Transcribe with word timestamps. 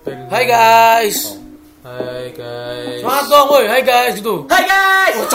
Hai 0.00 0.44
guys. 0.48 1.36
Hai 1.84 2.32
guys. 2.32 3.04
Semangat 3.04 3.24
dong, 3.28 3.46
woi. 3.52 3.68
Hai 3.68 3.84
guys 3.84 4.16
gitu. 4.16 4.48
Hai 4.48 4.64
guys. 4.64 5.16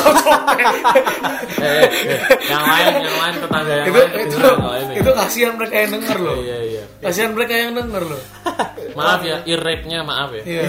Eh, 1.56 1.88
eh, 1.88 2.20
yang 2.52 2.62
lain, 2.62 2.86
yang 3.02 3.18
lain 3.18 3.34
tetangga 3.42 3.74
yang 3.74 3.88
itu 3.88 3.98
lain. 3.98 4.28
itu 4.28 4.38
lain 4.44 4.86
ya. 4.92 4.96
itu 5.02 5.12
kasihan 5.16 5.54
mereka 5.56 5.76
yang 5.82 5.92
denger 5.98 6.18
loh. 6.20 6.38
Iya 6.38 6.58
iya. 6.62 6.84
Kasihan 7.02 7.32
mereka 7.34 7.54
yang 7.56 7.72
denger 7.74 8.04
loh. 8.06 8.22
Maaf 9.00 9.22
ya, 9.24 9.38
irrate-nya 9.48 10.00
maaf 10.06 10.30
ya. 10.36 10.44
Iya. 10.46 10.64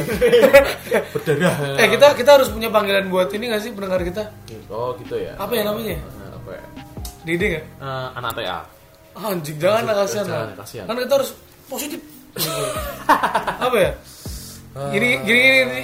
Berdarah. 1.13 1.57
eh 1.77 1.89
kita 1.91 2.07
kita 2.17 2.31
harus 2.39 2.49
punya 2.49 2.71
panggilan 2.71 3.11
buat 3.13 3.29
ini 3.35 3.51
gak 3.51 3.63
sih 3.67 3.71
pendengar 3.75 4.01
kita? 4.07 4.31
Oh 4.71 4.95
gitu 4.97 5.19
ya. 5.21 5.35
Apa 5.37 5.53
ya 5.53 5.63
namanya? 5.67 5.99
Eh, 6.01 6.31
Apa 6.33 6.51
ya? 6.55 6.65
Dede 7.27 7.47
nggak? 7.59 7.65
Eh, 7.83 8.09
anak 8.17 8.31
TA. 8.39 8.59
Ah, 9.17 9.33
anjing 9.33 9.57
jangan 9.59 9.83
lah 9.85 9.95
kasihan 10.07 10.25
lah. 10.25 10.33
Jangan, 10.33 10.51
kasihan. 10.63 10.85
Kan 10.87 10.95
kita 11.03 11.15
harus 11.19 11.31
positif. 11.67 12.01
Apa 13.61 13.77
ya? 13.77 13.91
Gini 14.93 15.08
gini 15.25 15.39
gini, 15.40 15.57
gini 15.64 15.82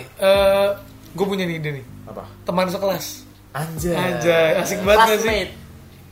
gue 1.13 1.27
punya 1.29 1.45
nih 1.45 1.57
ide 1.61 1.71
nih. 1.81 1.85
Apa? 2.09 2.23
Teman 2.45 2.69
sekelas. 2.73 3.25
Anjay. 3.53 3.93
Anjay, 3.93 4.51
asik 4.65 4.81
banget 4.81 5.07
gak 5.13 5.21
sih? 5.29 5.45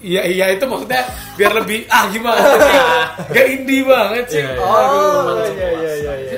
Iya 0.01 0.23
iya 0.25 0.45
itu 0.57 0.65
maksudnya 0.65 1.05
biar 1.37 1.53
lebih 1.57 1.85
ah 1.93 2.09
gimana? 2.09 2.41
Gak 3.33 3.47
indie 3.53 3.85
banget 3.85 4.25
sih. 4.33 4.41
Iya, 4.41 4.57
iya. 4.57 4.65
Oh 4.65 5.45
iya 5.45 5.69
iya 5.77 5.93
iya 5.93 6.13
iya. 6.25 6.30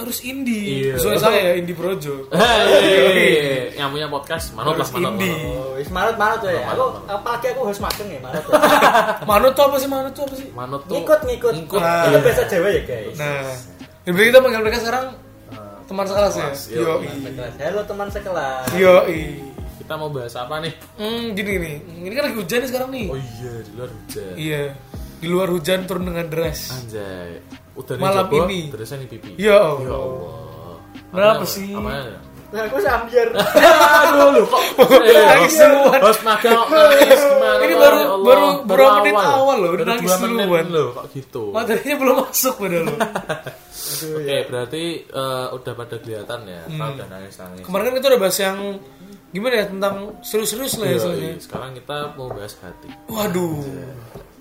Harus 0.00 0.18
indie. 0.24 0.88
Iya. 0.88 0.94
Sesuai 0.96 1.18
saya 1.20 1.38
ya 1.40 1.52
indie 1.60 1.76
projo. 1.76 2.26
Hei, 2.32 3.76
yang 3.76 3.92
punya 3.92 4.08
podcast 4.08 4.56
manut 4.56 4.80
lah 4.80 4.88
manut. 4.90 5.20
indie. 5.20 5.36
Oh, 5.44 5.76
wis 5.76 5.88
manut 5.92 6.16
manut 6.16 6.40
ya. 6.44 6.64
Aku 6.72 6.84
apalagi 7.06 7.46
aku 7.52 7.60
harus 7.68 7.80
makan 7.80 8.04
ya 8.08 8.20
manut. 8.24 8.44
Manut 9.30 9.52
tuh 9.54 9.64
apa 9.68 9.76
sih 9.78 9.88
manut 9.88 10.12
tuh 10.12 10.24
apa 10.26 10.34
sih? 10.34 10.48
Manut 10.50 10.82
tuh 10.88 10.96
Ngikut 10.96 11.20
ngikut. 11.22 11.54
Ngikut. 11.54 11.80
Ah. 11.80 12.08
Itu 12.08 12.18
bahasa 12.24 12.42
Jawa 12.48 12.68
ya 12.72 12.82
guys. 12.82 13.16
Nah, 13.20 13.42
jadi 14.04 14.24
kita 14.32 14.38
panggil 14.40 14.60
mereka 14.64 14.78
sekarang 14.82 15.06
teman 15.86 16.04
sekelas 16.06 16.34
ya. 16.34 16.48
Yo. 16.70 16.92
Halo 17.58 17.80
teman 17.84 18.08
sekelas. 18.08 18.64
yo 18.78 18.94
Kita 19.78 19.98
mau 19.98 20.06
bahas 20.06 20.34
apa 20.38 20.62
nih? 20.62 20.72
Hmm, 20.96 21.34
gini 21.34 21.52
nih. 21.58 21.76
Ini 22.06 22.14
kan 22.14 22.24
lagi 22.30 22.36
hujan 22.38 22.58
nih 22.62 22.68
sekarang 22.70 22.88
nih. 22.94 23.06
Oh 23.10 23.18
iya, 23.18 23.52
di 23.58 23.70
luar 23.74 23.90
hujan. 23.90 24.32
Iya. 24.38 24.62
Di 25.20 25.26
luar 25.28 25.48
hujan 25.50 25.78
turun 25.84 26.04
dengan 26.06 26.26
deras. 26.30 26.60
Anjay. 26.70 27.42
Udah 27.72 27.94
Malam 27.96 28.26
Jabo, 28.26 28.36
ini. 28.44 28.58
Terusnya 28.68 28.96
nih 28.98 29.08
pipi. 29.08 29.30
Ya 29.36 29.56
Allah. 29.56 29.86
Ya 31.10 31.24
Allah. 31.30 31.46
Sih? 31.46 31.70
Apanya? 31.70 32.18
Nah, 32.50 32.66
aku 32.66 32.82
sambiar. 32.82 33.30
Aduh 34.10 34.28
lu 34.34 34.42
kok 34.42 34.62
Nangis 35.06 35.54
duluan. 35.54 36.00
Bos 36.02 36.18
magang 36.20 36.50
kok 36.56 36.66
nangis 36.66 37.22
gimana? 37.22 37.62
Ini 37.62 37.74
baru- 37.78 37.94
ya 37.96 38.08
Allah. 38.10 38.26
baru 38.26 38.46
berapa 38.66 38.90
menit 38.98 39.14
awal 39.14 39.56
loh, 39.56 39.70
udah 39.70 39.84
Baru 39.86 39.90
nangis 39.94 40.10
duluan. 40.18 40.66
loh 40.66 40.86
kok 40.90 41.04
gitu. 41.14 41.42
Materinya 41.54 41.94
belum 41.96 42.16
masuk 42.20 42.54
padahal. 42.58 42.86
Oke, 44.18 44.36
berarti 44.46 44.82
eh, 45.04 45.46
udah 45.48 45.72
pada 45.72 45.96
kelihatan 45.96 46.40
ya. 46.44 46.60
Kita 46.66 46.84
udah 46.90 47.06
nangis-nangis. 47.08 47.62
Kemarin 47.62 47.84
kan 47.86 47.94
kita 47.94 48.06
udah 48.10 48.20
bahas 48.20 48.38
yang 48.40 48.58
gimana 49.30 49.54
ya 49.54 49.66
tentang 49.70 49.94
serius-serius 50.20 50.74
lah 50.76 50.88
ya 50.90 50.98
soalnya. 50.98 51.30
Sekarang 51.38 51.70
kita 51.72 51.96
mau 52.14 52.28
bahas 52.28 52.58
hati. 52.58 52.90
Waduh. 53.06 53.62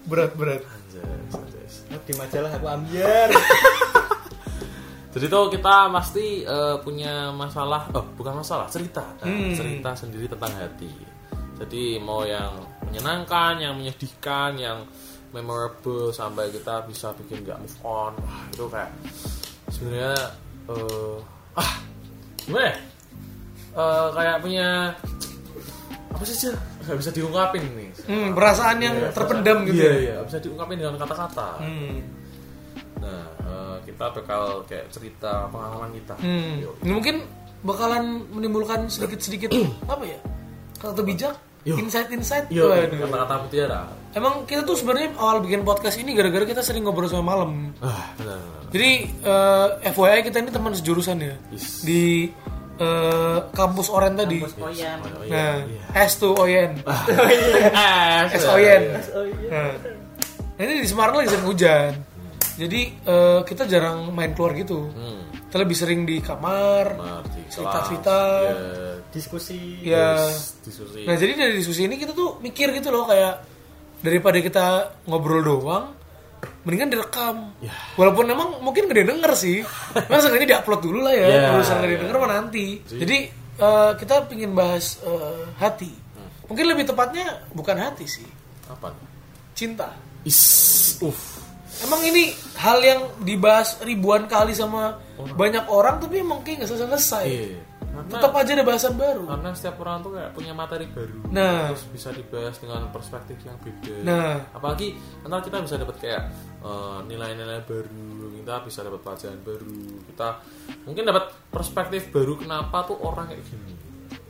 Berat-berat. 0.10 0.66
Anjay, 0.66 1.06
anjay. 1.30 1.59
Di 1.90 2.14
majalah 2.14 2.52
aku 2.54 2.68
ambiar. 2.68 3.30
Jadi 5.14 5.26
tuh 5.26 5.50
kita 5.50 5.90
pasti 5.90 6.46
eh, 6.46 6.78
punya 6.86 7.34
masalah, 7.34 7.90
oh 7.98 8.06
bukan 8.14 8.46
masalah, 8.46 8.70
cerita, 8.70 9.02
Hmm. 9.26 9.58
cerita 9.58 9.98
sendiri 9.98 10.30
tentang 10.30 10.54
hati. 10.54 10.90
Jadi 11.58 11.98
mau 11.98 12.22
yang 12.24 12.54
menyenangkan, 12.86 13.58
yang 13.60 13.74
menyedihkan, 13.76 14.54
yang 14.56 14.86
memorable 15.34 16.10
sampai 16.10 16.50
kita 16.50 16.86
bisa 16.86 17.10
bikin 17.18 17.42
gak 17.42 17.58
move 17.58 17.78
on, 17.84 18.14
wah 18.22 18.42
itu 18.50 18.66
kayak 18.70 18.90
sebenarnya 19.70 20.14
eh, 20.70 21.18
ah 21.58 21.72
gimana? 22.40 22.70
ya? 22.70 22.76
Eh, 23.70 24.08
kayak 24.14 24.38
punya 24.42 24.70
apa 26.10 26.24
sih 26.26 26.38
Cil? 26.38 26.56
Gak 26.80 26.98
bisa 26.98 27.12
diungkapin 27.12 27.64
nih. 27.76 27.90
Hmm, 28.08 28.28
perasaan 28.32 28.78
yang 28.80 28.96
terpendam 29.12 29.68
gitu. 29.68 29.84
Iya 29.84 29.92
ya. 29.92 30.00
iya, 30.00 30.16
bisa 30.24 30.38
diungkapin 30.40 30.78
dengan 30.80 30.96
kata-kata. 30.96 31.50
Hmm. 31.60 31.96
Nah, 33.00 33.24
eh, 33.44 33.76
kita 33.88 34.06
bakal 34.16 34.64
kayak 34.68 34.88
cerita 34.92 35.48
pengalaman 35.52 35.92
kita. 35.96 36.16
Hmm. 36.20 36.64
Ini 36.84 36.92
mungkin 36.92 37.16
bakalan 37.64 38.24
menimbulkan 38.32 38.88
sedikit-sedikit 38.88 39.52
apa 39.94 40.04
ya? 40.08 40.20
Kata 40.80 41.04
bijak, 41.04 41.36
Yo. 41.68 41.76
insight-insight. 41.76 42.48
Yo, 42.52 42.72
kata-kata 42.72 43.36
mutiara. 43.44 43.82
Emang 44.10 44.48
kita 44.50 44.66
tuh 44.66 44.74
sebenarnya 44.74 45.14
awal 45.22 45.46
bikin 45.46 45.62
podcast 45.62 46.02
ini 46.02 46.18
gara-gara 46.18 46.42
kita 46.42 46.66
sering 46.66 46.82
ngobrol 46.82 47.06
sama 47.06 47.38
malam. 47.38 47.76
Ah, 47.78 48.10
benar, 48.18 48.42
benar. 48.42 48.62
Jadi 48.74 48.90
eh, 49.06 49.68
FYI 49.94 50.20
kita 50.26 50.38
ini 50.42 50.50
teman 50.50 50.74
sejurusan 50.74 51.18
ya 51.22 51.36
Is. 51.54 51.86
di 51.86 52.30
eh, 52.80 53.40
kampus 53.52 53.88
Oren 53.92 54.16
tadi. 54.16 54.40
Kampus 54.40 54.56
Oyan. 54.58 54.98
Oh, 55.04 55.24
Nah, 55.28 55.56
iya. 55.62 56.06
S 56.08 56.14
to 56.18 56.32
Oyen. 56.34 56.72
Eh, 56.80 58.24
S 58.34 58.46
Oyen. 58.48 58.82
Oh 59.14 59.24
iya. 59.28 59.50
Nah, 59.52 59.72
nah, 60.58 60.62
ini 60.64 60.74
di 60.82 60.88
Semarang 60.88 61.20
lagi 61.20 61.30
sering 61.30 61.46
hujan. 61.46 61.92
Jadi 62.56 62.82
eh, 62.98 63.40
kita 63.44 63.64
jarang 63.64 64.12
main 64.12 64.32
keluar 64.32 64.52
gitu. 64.52 64.88
Hmm, 64.92 65.28
Kita 65.50 65.58
lebih 65.60 65.74
sering 65.74 66.06
di 66.06 66.20
kamar, 66.20 66.94
cerita-cerita. 67.50 68.20
Diskusi. 69.10 69.82
Ya. 69.82 70.22
diskusi. 70.62 71.02
Nah 71.02 71.16
jadi 71.16 71.32
dari 71.34 71.54
diskusi 71.58 71.90
ini 71.90 71.98
kita 71.98 72.14
tuh 72.14 72.38
mikir 72.40 72.70
gitu 72.72 72.94
loh 72.94 73.10
kayak 73.10 73.42
daripada 74.00 74.38
kita 74.38 74.66
ngobrol 75.10 75.42
doang, 75.42 75.92
mendingan 76.64 76.90
direkam. 76.92 77.56
Ya. 77.64 77.74
Walaupun 77.96 78.28
emang 78.28 78.60
mungkin 78.60 78.92
gak 78.92 79.08
denger 79.08 79.32
sih, 79.36 79.64
memang 80.08 80.22
sengaja 80.22 80.46
diupload 80.46 80.82
dulu 80.84 81.00
lah 81.04 81.14
ya. 81.16 81.56
Urusan 81.56 81.80
gak 81.80 81.90
ya. 81.90 81.98
denger 82.04 82.16
mah 82.20 82.30
nanti. 82.30 82.66
Jadi 82.84 83.18
eh, 83.60 83.92
kita 83.96 84.28
pingin 84.28 84.52
bahas 84.52 85.00
eh, 85.04 85.44
hati. 85.60 85.92
Hmm. 85.92 86.30
Mungkin 86.52 86.66
lebih 86.68 86.86
tepatnya 86.90 87.44
bukan 87.56 87.78
hati 87.80 88.06
sih, 88.10 88.28
Apa? 88.68 88.92
cinta. 89.56 89.92
Is, 90.28 90.40
uff. 91.00 91.40
Emang 91.80 92.04
ini 92.04 92.36
hal 92.60 92.84
yang 92.84 93.02
dibahas 93.24 93.80
ribuan 93.88 94.28
kali 94.28 94.52
sama 94.52 95.00
banyak 95.16 95.64
orang 95.72 96.04
tapi 96.04 96.20
emang 96.20 96.44
kayak 96.44 96.68
gak 96.68 96.76
selesai. 96.76 97.28
Iya. 97.28 97.60
Karena, 97.90 98.12
Tetap 98.16 98.32
aja 98.32 98.52
ada 98.54 98.66
bahasan 98.66 98.94
baru. 98.96 99.24
karena 99.28 99.50
setiap 99.58 99.76
orang 99.84 99.98
tuh 100.06 100.12
kayak 100.16 100.32
punya 100.32 100.54
materi 100.54 100.86
baru. 100.94 101.20
Nah. 101.34 101.74
Terus 101.74 101.86
bisa 101.92 102.10
dibahas 102.14 102.56
dengan 102.62 102.82
perspektif 102.94 103.38
yang 103.44 103.58
beda. 103.60 103.96
Nah. 104.06 104.36
Apalagi 104.54 104.88
nanti 105.26 105.46
kita 105.50 105.58
bisa 105.66 105.76
dapat 105.82 105.96
kayak 106.00 106.24
eh, 106.64 106.98
nilai-nilai 107.10 107.60
baru, 107.66 108.30
kita 108.40 108.54
bisa 108.64 108.80
dapat 108.86 109.00
pelajaran 109.04 109.40
baru, 109.42 109.82
kita 110.14 110.28
mungkin 110.86 111.04
dapat 111.10 111.24
perspektif 111.50 112.02
baru 112.14 112.34
kenapa 112.38 112.78
tuh 112.88 112.98
orang 113.02 113.34
kayak 113.34 113.44
gini. 113.50 113.74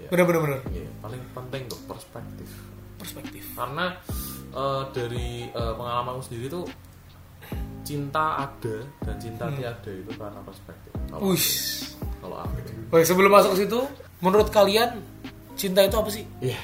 Ya. 0.01 0.07
Bener-bener. 0.09 0.63
Iya, 0.71 0.89
paling 1.03 1.21
penting 1.35 1.61
tuh 1.67 1.79
perspektif. 1.85 2.49
Perspektif. 2.97 3.43
Karena 3.53 3.93
eh, 4.55 4.83
dari 4.95 5.45
eh, 5.51 5.73
pengalamanku 5.75 6.23
sendiri 6.25 6.47
tuh 6.47 6.65
cinta 7.83 8.45
ada 8.45 8.85
dan 9.01 9.15
cinta 9.17 9.49
tiada 9.49 9.91
itu 9.91 10.11
karena 10.13 10.41
perspektif. 10.45 10.91
Hmm. 11.09 11.25
Wih. 11.25 11.47
Kalau 12.19 12.37
aku. 12.39 12.55
Oke, 12.89 13.03
sebelum 13.03 13.29
masuk 13.29 13.51
ke 13.53 13.63
situ, 13.63 13.79
menurut 14.19 14.49
kalian 14.49 14.99
cinta 15.53 15.81
itu 15.81 15.95
apa 15.95 16.09
sih? 16.09 16.23
Iya. 16.39 16.59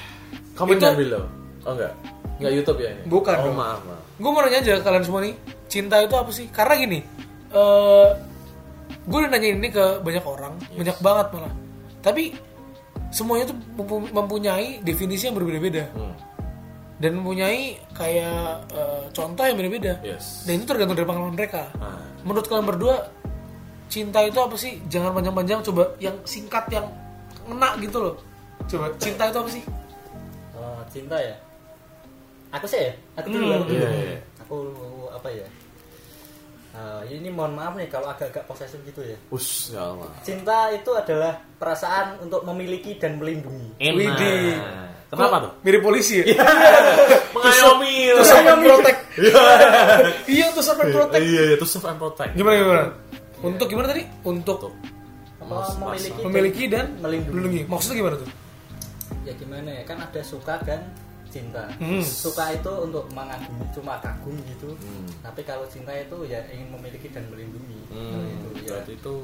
Komen 0.54 0.76
Itu- 0.76 0.92
below. 0.94 1.24
Oh 1.62 1.72
enggak. 1.72 1.92
Enggak 2.36 2.52
YouTube 2.54 2.78
ya 2.78 2.88
ini. 2.90 3.02
Bukan 3.04 3.34
Oh, 3.34 3.44
dong. 3.44 3.56
maaf, 3.56 3.80
maaf. 3.82 4.02
Gue 4.14 4.30
mau 4.30 4.40
nanya 4.40 4.58
aja 4.58 4.72
ke 4.74 4.82
kalian 4.82 5.02
semua 5.02 5.20
nih, 5.20 5.34
cinta 5.66 5.96
itu 5.98 6.14
apa 6.14 6.30
sih? 6.30 6.46
Karena 6.48 6.74
gini, 6.74 6.98
eh 7.50 8.08
gue 9.02 9.18
udah 9.18 9.28
nanya 9.28 9.48
ini 9.50 9.68
ke 9.68 10.00
banyak 10.00 10.24
orang, 10.24 10.54
banyak 10.70 10.96
banget 10.98 11.26
malah. 11.30 11.52
Tapi 12.00 12.22
semuanya 13.08 13.44
tuh 13.46 13.56
mempu- 13.74 14.10
mempunyai 14.10 14.80
definisi 14.80 15.26
yang 15.26 15.34
berbeda-beda 15.34 15.84
Hmm. 15.92 16.14
dan 16.96 17.10
mempunyai 17.14 17.76
kayak 17.92 18.40
eh, 18.70 19.02
contoh 19.10 19.42
yang 19.42 19.56
beda-beda. 19.56 20.00
Yes. 20.00 20.44
Dan 20.44 20.58
itu 20.58 20.66
tergantung 20.66 20.96
dari 20.96 21.04
pengalaman 21.04 21.32
mereka. 21.32 21.68
Nah, 21.76 22.00
Menurut 22.22 22.46
kalian 22.46 22.66
berdua, 22.66 23.06
cinta 23.86 24.18
itu 24.22 24.38
apa 24.38 24.56
sih? 24.58 24.78
Jangan 24.90 25.14
panjang-panjang, 25.16 25.60
coba 25.66 25.94
yang 26.02 26.16
singkat, 26.26 26.64
yang 26.70 26.86
ngena 27.46 27.78
gitu 27.82 27.98
loh. 28.02 28.16
Coba 28.66 28.90
cinta 28.98 29.30
itu 29.30 29.38
apa 29.38 29.50
sih? 29.50 29.62
Oh, 30.56 30.80
cinta 30.90 31.16
ya. 31.18 31.34
Aku 32.54 32.66
sih 32.66 32.80
ya. 32.80 32.92
Aku 33.20 33.28
dulu. 33.30 33.44
Hmm. 33.46 33.54
aku 33.60 33.64
dulu. 33.68 33.76
Iya, 33.76 33.88
iya. 33.92 34.18
Aku 34.42 34.56
apa 35.12 35.28
ya? 35.30 35.46
Eh, 36.76 37.16
ini 37.16 37.32
mohon 37.32 37.56
maaf 37.56 37.72
nih 37.72 37.88
kalau 37.88 38.12
agak-agak 38.12 38.44
posesif 38.44 38.76
gitu 38.84 39.00
ya. 39.00 39.16
us 39.32 39.72
ya 39.72 39.80
Allah. 39.80 40.12
Cinta 40.20 40.68
itu 40.76 40.92
adalah 40.92 41.40
perasaan 41.56 42.20
untuk 42.20 42.44
memiliki 42.44 43.00
dan 43.00 43.16
melindungi. 43.16 43.80
Widih. 43.80 44.60
Kenapa 45.08 45.36
tuh? 45.40 45.52
Mirip 45.64 45.80
polisi 45.80 46.20
ya? 46.20 46.36
Mengayomi. 47.34 48.12
To 48.12 48.24
serve 48.26 48.50
and 48.52 48.60
protect. 48.60 48.98
iya, 50.28 50.46
to 50.52 50.60
serve 50.60 50.82
and 50.84 50.92
protect. 50.92 51.22
Iya, 51.24 51.42
and 51.62 51.98
protect. 52.02 52.32
Gimana 52.36 52.54
gimana? 52.60 52.84
Untuk 53.38 53.66
gimana 53.66 53.88
tadi? 53.88 54.04
Untuk 54.22 54.72
Mas- 55.38 55.76
memiliki, 55.76 56.20
memiliki 56.22 56.64
dan 56.66 56.86
melindungi. 56.98 57.30
melindungi. 57.30 57.62
Maksudnya 57.66 57.96
gimana 57.96 58.16
tuh? 58.18 58.30
Ya 59.22 59.32
gimana 59.34 59.68
ya? 59.70 59.82
Kan 59.84 59.98
ada 60.00 60.20
suka 60.20 60.54
dan 60.62 60.80
cinta. 61.26 61.68
Hmm. 61.76 62.00
Suka 62.00 62.50
itu 62.50 62.72
untuk 62.80 63.04
mengagumi, 63.12 63.62
cuma 63.70 64.00
kagum 64.00 64.34
gitu. 64.46 64.72
Hmm. 64.72 65.06
Tapi 65.20 65.40
kalau 65.42 65.68
cinta 65.68 65.92
itu 65.92 66.16
ya 66.24 66.40
ingin 66.48 66.72
memiliki 66.72 67.10
dan 67.10 67.28
melindungi. 67.28 67.78
Hmm, 67.92 68.24
Gitu, 68.26 68.48
ya. 68.64 68.68
berarti 68.72 68.92
itu 68.96 69.14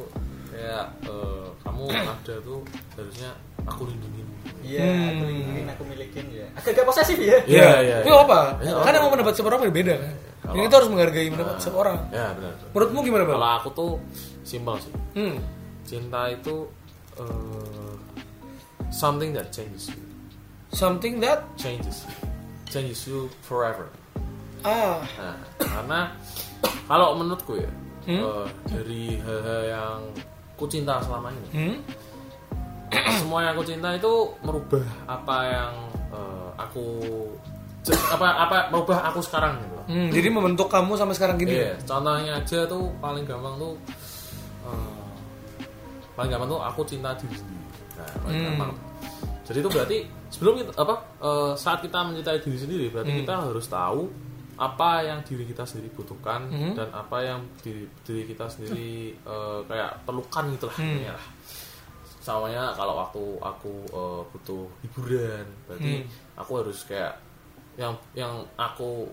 kayak 0.52 0.84
eh, 1.02 1.46
kamu 1.58 1.84
ada 2.12 2.34
tuh 2.38 2.60
harusnya 2.94 3.31
aku 3.64 3.88
lindungin 3.88 4.20
Iya, 4.62 4.78
Hmm. 4.78 5.08
aku 5.10 5.25
ingin 5.26 5.66
aku 5.66 5.82
milikin 5.84 6.26
ya. 6.31 6.46
Agak-agak 6.54 6.87
posesif 6.87 7.19
ya. 7.19 7.34
Iya, 7.43 7.70
iya, 7.82 7.96
Tapi 7.99 8.08
iya. 8.08 8.22
apa? 8.22 8.40
Iya, 8.62 8.72
kan 8.78 8.82
apa? 8.87 8.99
emang 9.00 9.10
pendapat 9.10 9.32
setiap 9.34 9.49
orang 9.50 9.60
berbeda 9.66 9.94
kan. 9.96 10.14
Kalau- 10.38 10.54
Ini 10.54 10.60
kita 10.62 10.76
harus 10.76 10.88
menghargai 10.88 11.28
pendapat 11.28 11.54
setiap 11.58 11.76
orang. 11.76 11.99
ya 12.08 12.26
benar 12.32 12.52
benar. 12.52 12.70
Menurutmu 12.70 12.99
gimana 13.00 13.22
bang? 13.25 13.34
kalau 13.34 13.50
aku 13.56 13.69
tuh 13.72 13.93
simpel 14.43 14.75
sih 14.78 14.94
Hmm. 15.12 15.37
cinta 15.82 16.20
itu 16.28 16.56
eh, 17.16 17.94
something 18.88 19.31
that 19.32 19.50
changes 19.50 19.88
you 19.88 19.98
Something 20.70 21.19
that 21.19 21.44
changes 21.55 22.06
changes 22.66 23.05
you 23.05 23.28
forever 23.40 23.90
ah 24.62 25.02
Nah, 25.12 25.37
karena 25.58 26.00
kalau 26.87 27.14
menurutku 27.14 27.58
ya 27.58 27.70
Hmm? 28.02 28.19
eh, 28.20 28.46
dari 28.66 29.02
hal-hal 29.16 29.60
yang 29.64 29.98
ku 30.54 30.64
cinta 30.66 31.00
selama 31.00 31.28
ini 31.31 31.49
hmm? 31.52 31.76
semua 33.20 33.43
yang 33.43 33.52
aku 33.52 33.64
cinta 33.64 33.88
itu 33.93 34.12
merubah 34.40 34.84
apa 35.06 35.37
yang 35.46 35.72
eh, 36.10 36.49
aku 36.56 36.84
apa 38.12 38.26
apa 38.38 38.56
merubah 38.69 38.99
aku 39.08 39.20
sekarang 39.20 39.58
gitu 39.58 39.70
Hmm, 39.82 40.14
jadi 40.14 40.31
membentuk 40.31 40.70
kamu 40.70 40.94
sampai 40.94 41.19
sekarang 41.19 41.34
gini. 41.34 41.58
Iya, 41.58 41.75
ya? 41.75 41.76
contohnya 41.82 42.38
aja 42.38 42.62
tuh 42.70 42.87
paling 43.02 43.26
gampang 43.26 43.58
tuh 43.58 43.75
eh, 44.62 45.02
paling 46.14 46.31
gampang 46.31 46.49
tuh 46.49 46.60
aku 46.62 46.81
cinta 46.87 47.10
diri 47.19 47.34
sendiri. 47.34 47.66
Nah, 47.98 48.14
paling 48.22 48.37
Hmm. 48.38 48.46
gampang. 48.46 48.70
Jadi 49.43 49.58
itu 49.58 49.69
berarti 49.69 49.98
sebelum 50.31 50.55
kita 50.62 50.70
apa 50.78 50.94
eh, 51.19 51.52
saat 51.58 51.82
kita 51.82 51.98
mencintai 51.98 52.38
diri 52.38 52.55
sendiri 52.56 52.87
berarti 52.88 53.10
Hmm. 53.10 53.20
kita 53.26 53.34
harus 53.43 53.66
tahu 53.66 54.02
apa 54.54 55.02
yang 55.02 55.19
diri 55.22 55.44
kita 55.44 55.64
sendiri 55.64 55.88
butuhkan 55.93 56.44
Hmm. 56.46 56.75
dan 56.75 56.88
apa 56.90 57.16
yang 57.20 57.40
diri, 57.60 57.88
diri 58.02 58.22
kita 58.26 58.46
sendiri 58.46 58.93
eh, 59.16 59.58
kayak 59.64 60.04
perlukan 60.04 60.44
gitulah 60.52 60.76
Hmm. 60.76 61.08
lah. 61.08 61.25
Samanya 62.22 62.70
kalau 62.72 62.94
waktu 62.96 63.22
aku 63.40 63.72
eh, 63.88 64.22
butuh 64.31 64.64
hiburan, 64.81 65.44
berarti 65.66 65.93
Hmm. 65.99 66.38
aku 66.38 66.52
harus 66.60 66.78
kayak 66.84 67.19
yang 67.75 67.96
yang 68.12 68.31
aku 68.54 69.08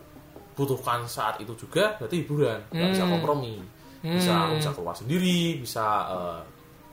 butuhkan 0.54 1.08
saat 1.08 1.40
itu 1.40 1.56
juga 1.56 1.96
berarti 1.96 2.20
hiburan 2.20 2.60
nggak 2.70 2.90
bisa 2.92 3.06
Hmm. 3.08 3.14
kompromi 3.16 3.56
bisa 4.04 4.32
Hmm. 4.32 4.44
aku 4.44 4.54
bisa 4.60 4.72
keluar 4.76 4.92
sendiri 4.94 5.42
bisa 5.58 5.88
eh, 6.12 6.40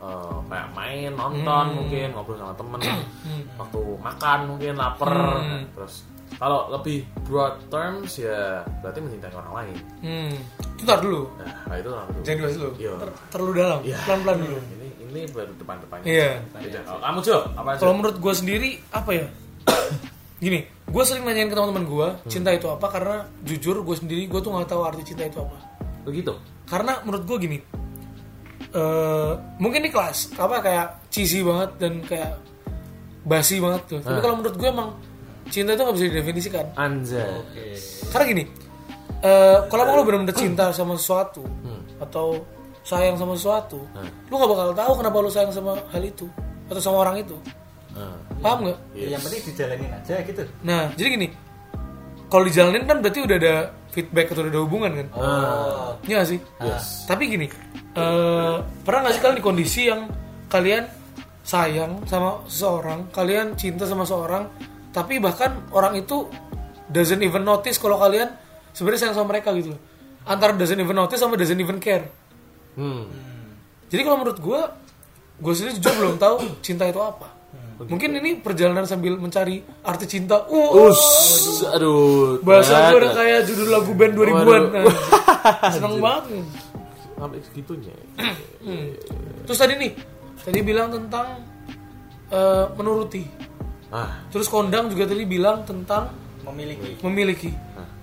eh, 0.06 0.38
kayak 0.46 0.68
main 0.70 1.10
nonton 1.12 1.64
Hmm. 1.66 1.76
mungkin 1.82 2.08
ngobrol 2.14 2.38
sama 2.38 2.54
temen 2.54 2.80
Hmm. 2.80 3.42
waktu 3.58 3.80
makan 3.98 4.38
mungkin 4.46 4.72
lapar 4.78 5.42
Hmm. 5.42 5.66
terus 5.74 6.06
kalau 6.36 6.68
lebih 6.68 6.98
broad 7.22 7.56
terms 7.66 8.18
ya 8.18 8.60
berarti 8.80 8.98
mencintai 8.98 9.32
orang 9.32 9.52
lain 9.54 9.76
Hmm. 9.98 10.34
Itu 10.74 10.84
ntar 10.84 11.00
dulu. 11.00 11.22
nah 11.64 11.74
itu 11.74 11.88
lah 11.88 12.04
itu 12.06 12.20
Jangan 12.20 12.36
dibahas 12.38 12.56
dulu. 12.56 12.70
Iya. 12.76 12.92
Ter- 12.98 13.16
terlalu 13.30 13.52
dalam. 13.54 13.78
Iya. 13.80 13.98
Pelan-pelan 14.04 14.36
dulu. 14.38 14.58
ini 14.58 14.86
ini 15.00 15.20
baru 15.30 15.52
depan 15.54 15.76
depannya 15.80 16.04
Iya. 16.04 16.30
kalau 16.82 17.00
kamu 17.00 17.18
Jo 17.22 17.36
apa 17.50 17.70
Kalau 17.76 17.94
menurut 17.94 18.16
gue 18.16 18.34
sendiri 18.34 18.70
apa 18.90 19.10
ya? 19.10 19.26
Gini, 20.36 20.60
gue 20.66 21.02
sering 21.02 21.24
nanyain 21.24 21.46
ke 21.46 21.56
teman-teman 21.56 21.84
gue, 21.86 22.08
Hmm. 22.12 22.28
cinta 22.28 22.52
itu 22.52 22.68
apa? 22.68 22.86
Karena 22.86 23.16
jujur 23.40 23.80
gue 23.80 23.96
sendiri 23.96 24.26
gue 24.26 24.36
tuh 24.36 24.52
nggak 24.52 24.68
tahu 24.68 24.82
arti 24.82 25.02
cinta 25.02 25.24
itu 25.24 25.38
apa. 25.38 25.56
begitu 26.02 26.36
Karena 26.62 27.00
menurut 27.00 27.24
gue 27.24 27.36
gini, 27.40 27.58
eh 28.70 29.30
mungkin 29.56 29.80
di 29.80 29.88
kelas 29.88 30.36
apa 30.36 30.60
kayak 30.60 30.86
cheesy 31.08 31.40
banget 31.40 31.70
dan 31.78 31.92
kayak 32.02 32.36
basi 33.22 33.58
banget 33.58 33.82
tuh. 33.88 33.98
Tapi 34.00 34.18
kalau 34.20 34.36
menurut 34.36 34.54
gue 34.54 34.68
emang 34.68 34.90
cinta 35.48 35.72
itu 35.72 35.82
nggak 35.82 35.96
bisa 35.96 36.06
didefinisikan. 36.08 36.64
anjay 36.74 37.30
Oke. 37.38 37.66
Karena 38.08 38.24
gini, 38.26 38.44
eh 39.20 39.58
kalau 39.66 39.82
emang 39.82 39.96
lo 39.96 40.04
benar-benar 40.04 40.36
cinta 40.36 40.64
sama 40.70 40.94
sesuatu 40.94 41.42
Hmm. 41.42 41.82
atau 41.98 42.42
sayang 42.82 43.14
sama 43.14 43.34
sesuatu, 43.34 43.82
Hmm. 43.92 44.10
lu 44.26 44.34
nggak 44.34 44.50
bakal 44.50 44.68
tahu 44.72 44.92
kenapa 44.96 45.16
lu 45.18 45.30
sayang 45.30 45.50
sama 45.50 45.74
hal 45.90 46.02
itu 46.02 46.26
atau 46.66 46.80
sama 46.80 47.02
orang 47.02 47.20
itu. 47.20 47.36
Nah, 47.92 48.12
Paham 48.36 48.68
nggak? 48.68 48.78
Ya, 48.92 49.06
Yang 49.16 49.22
penting 49.24 49.40
dijalanin 49.48 49.90
aja 49.90 50.14
gitu. 50.20 50.42
Nah, 50.60 50.82
jadi 50.92 51.08
gini, 51.10 51.28
kalau 52.28 52.44
dijalanin 52.44 52.84
kan 52.84 53.00
berarti 53.00 53.18
udah 53.24 53.36
ada 53.38 53.54
feedback 53.88 54.28
atau 54.28 54.44
udah 54.44 54.52
ada 54.52 54.60
hubungan 54.60 54.90
kan? 54.92 55.06
Oh. 55.16 55.90
Iya 56.04 56.20
sih? 56.22 56.38
yes 56.60 57.08
Tapi 57.08 57.22
gini, 57.26 57.46
eh, 57.96 58.54
pernah 58.84 59.00
nggak 59.00 59.14
sih 59.16 59.22
kalian 59.24 59.38
di 59.40 59.44
kondisi 59.44 59.82
yang 59.88 60.04
kalian 60.46 60.84
sayang 61.40 62.04
sama 62.04 62.44
seseorang, 62.44 63.08
kalian 63.08 63.56
cinta 63.56 63.88
sama 63.88 64.04
seseorang, 64.04 64.44
tapi 64.96 65.20
bahkan 65.20 65.68
orang 65.76 66.00
itu 66.00 66.24
doesn't 66.88 67.20
even 67.20 67.44
notice 67.44 67.76
kalau 67.76 68.00
kalian 68.00 68.32
sebenarnya 68.72 69.04
sayang 69.04 69.16
sama 69.20 69.36
mereka 69.36 69.52
gitu 69.52 69.76
loh. 69.76 69.80
Antara 70.24 70.56
doesn't 70.56 70.80
even 70.80 70.96
notice 70.96 71.20
sama 71.20 71.36
doesn't 71.36 71.60
even 71.60 71.76
care. 71.76 72.08
hmm. 72.80 73.04
Jadi 73.92 74.00
kalau 74.02 74.18
menurut 74.24 74.40
gue, 74.40 74.60
gue 75.38 75.52
sendiri 75.52 75.76
jujur 75.78 75.94
belum 76.00 76.16
tahu 76.16 76.36
cinta 76.64 76.88
itu 76.88 76.98
apa. 76.98 77.28
Mungkin 77.76 78.08
ini 78.24 78.40
perjalanan 78.40 78.88
sambil 78.88 79.20
mencari 79.20 79.60
arti 79.84 80.08
cinta. 80.08 80.48
Uh, 80.48 80.88
Us, 80.88 81.00
aduh. 81.68 82.40
bahasa 82.40 82.88
gue 82.88 83.04
udah 83.04 83.12
kayak 83.12 83.40
judul 83.44 83.68
lagu 83.68 83.92
band 83.92 84.16
2000-an. 84.16 84.44
Waduh. 84.48 84.96
Nah, 85.46 85.70
Seneng 85.70 86.02
banget. 86.02 86.42
sampai 87.14 87.38
segitunya. 87.38 87.94
Hmm. 88.66 88.98
Terus 89.46 89.58
tadi 89.62 89.78
nih, 89.78 89.94
tadi 90.42 90.58
bilang 90.58 90.90
tentang 90.90 91.38
eh, 92.34 92.66
menuruti. 92.74 93.22
Ah, 93.88 94.18
Terus 94.28 94.50
kondang 94.50 94.90
juga 94.90 95.06
tadi 95.06 95.22
bilang 95.22 95.62
tentang 95.62 96.10
Memiliki. 96.42 96.98
memiliki. 97.02 97.50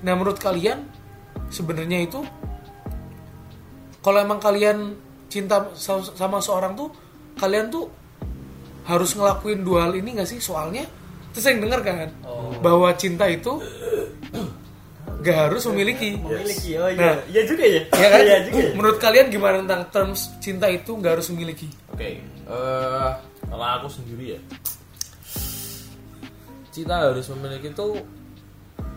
Nah, 0.04 0.14
menurut 0.16 0.36
kalian 0.36 0.84
sebenarnya 1.48 2.04
itu 2.04 2.20
kalau 4.00 4.20
emang 4.20 4.40
kalian 4.40 5.00
cinta 5.32 5.72
sama, 5.80 6.40
seorang 6.44 6.76
tuh, 6.76 6.92
kalian 7.40 7.72
tuh 7.72 7.88
harus 8.84 9.16
ngelakuin 9.16 9.64
dua 9.64 9.88
hal 9.88 9.96
ini 9.96 10.20
gak 10.20 10.28
sih? 10.28 10.44
Soalnya 10.44 10.84
terus 11.32 11.48
yang 11.48 11.64
denger 11.64 11.82
kan 11.82 12.10
bahwa 12.60 12.92
cinta 13.00 13.26
itu 13.26 13.64
gak 15.24 15.38
harus 15.50 15.64
memiliki. 15.72 16.20
Memiliki. 16.20 16.76
Oh 16.76 16.92
iya. 16.92 17.00
Nah. 17.00 17.16
Iya 17.32 17.42
juga 17.48 17.64
ya. 17.64 17.82
Ya 17.96 18.08
kan? 18.12 18.20
Iya 18.28 18.38
juga. 18.44 18.60
ya? 18.60 18.70
Menurut 18.76 18.98
kalian 19.00 19.26
gimana 19.32 19.56
tentang 19.64 19.84
terms 19.88 20.20
cinta 20.44 20.68
itu 20.68 20.92
gak 21.00 21.20
harus 21.20 21.28
memiliki? 21.32 21.72
oke. 21.96 22.10
Eh, 22.44 23.12
kalau 23.48 23.68
aku 23.80 23.88
sendiri 23.88 24.36
ya, 24.36 24.40
cinta 26.74 26.96
harus 27.06 27.26
memiliki 27.30 27.70
itu 27.70 27.88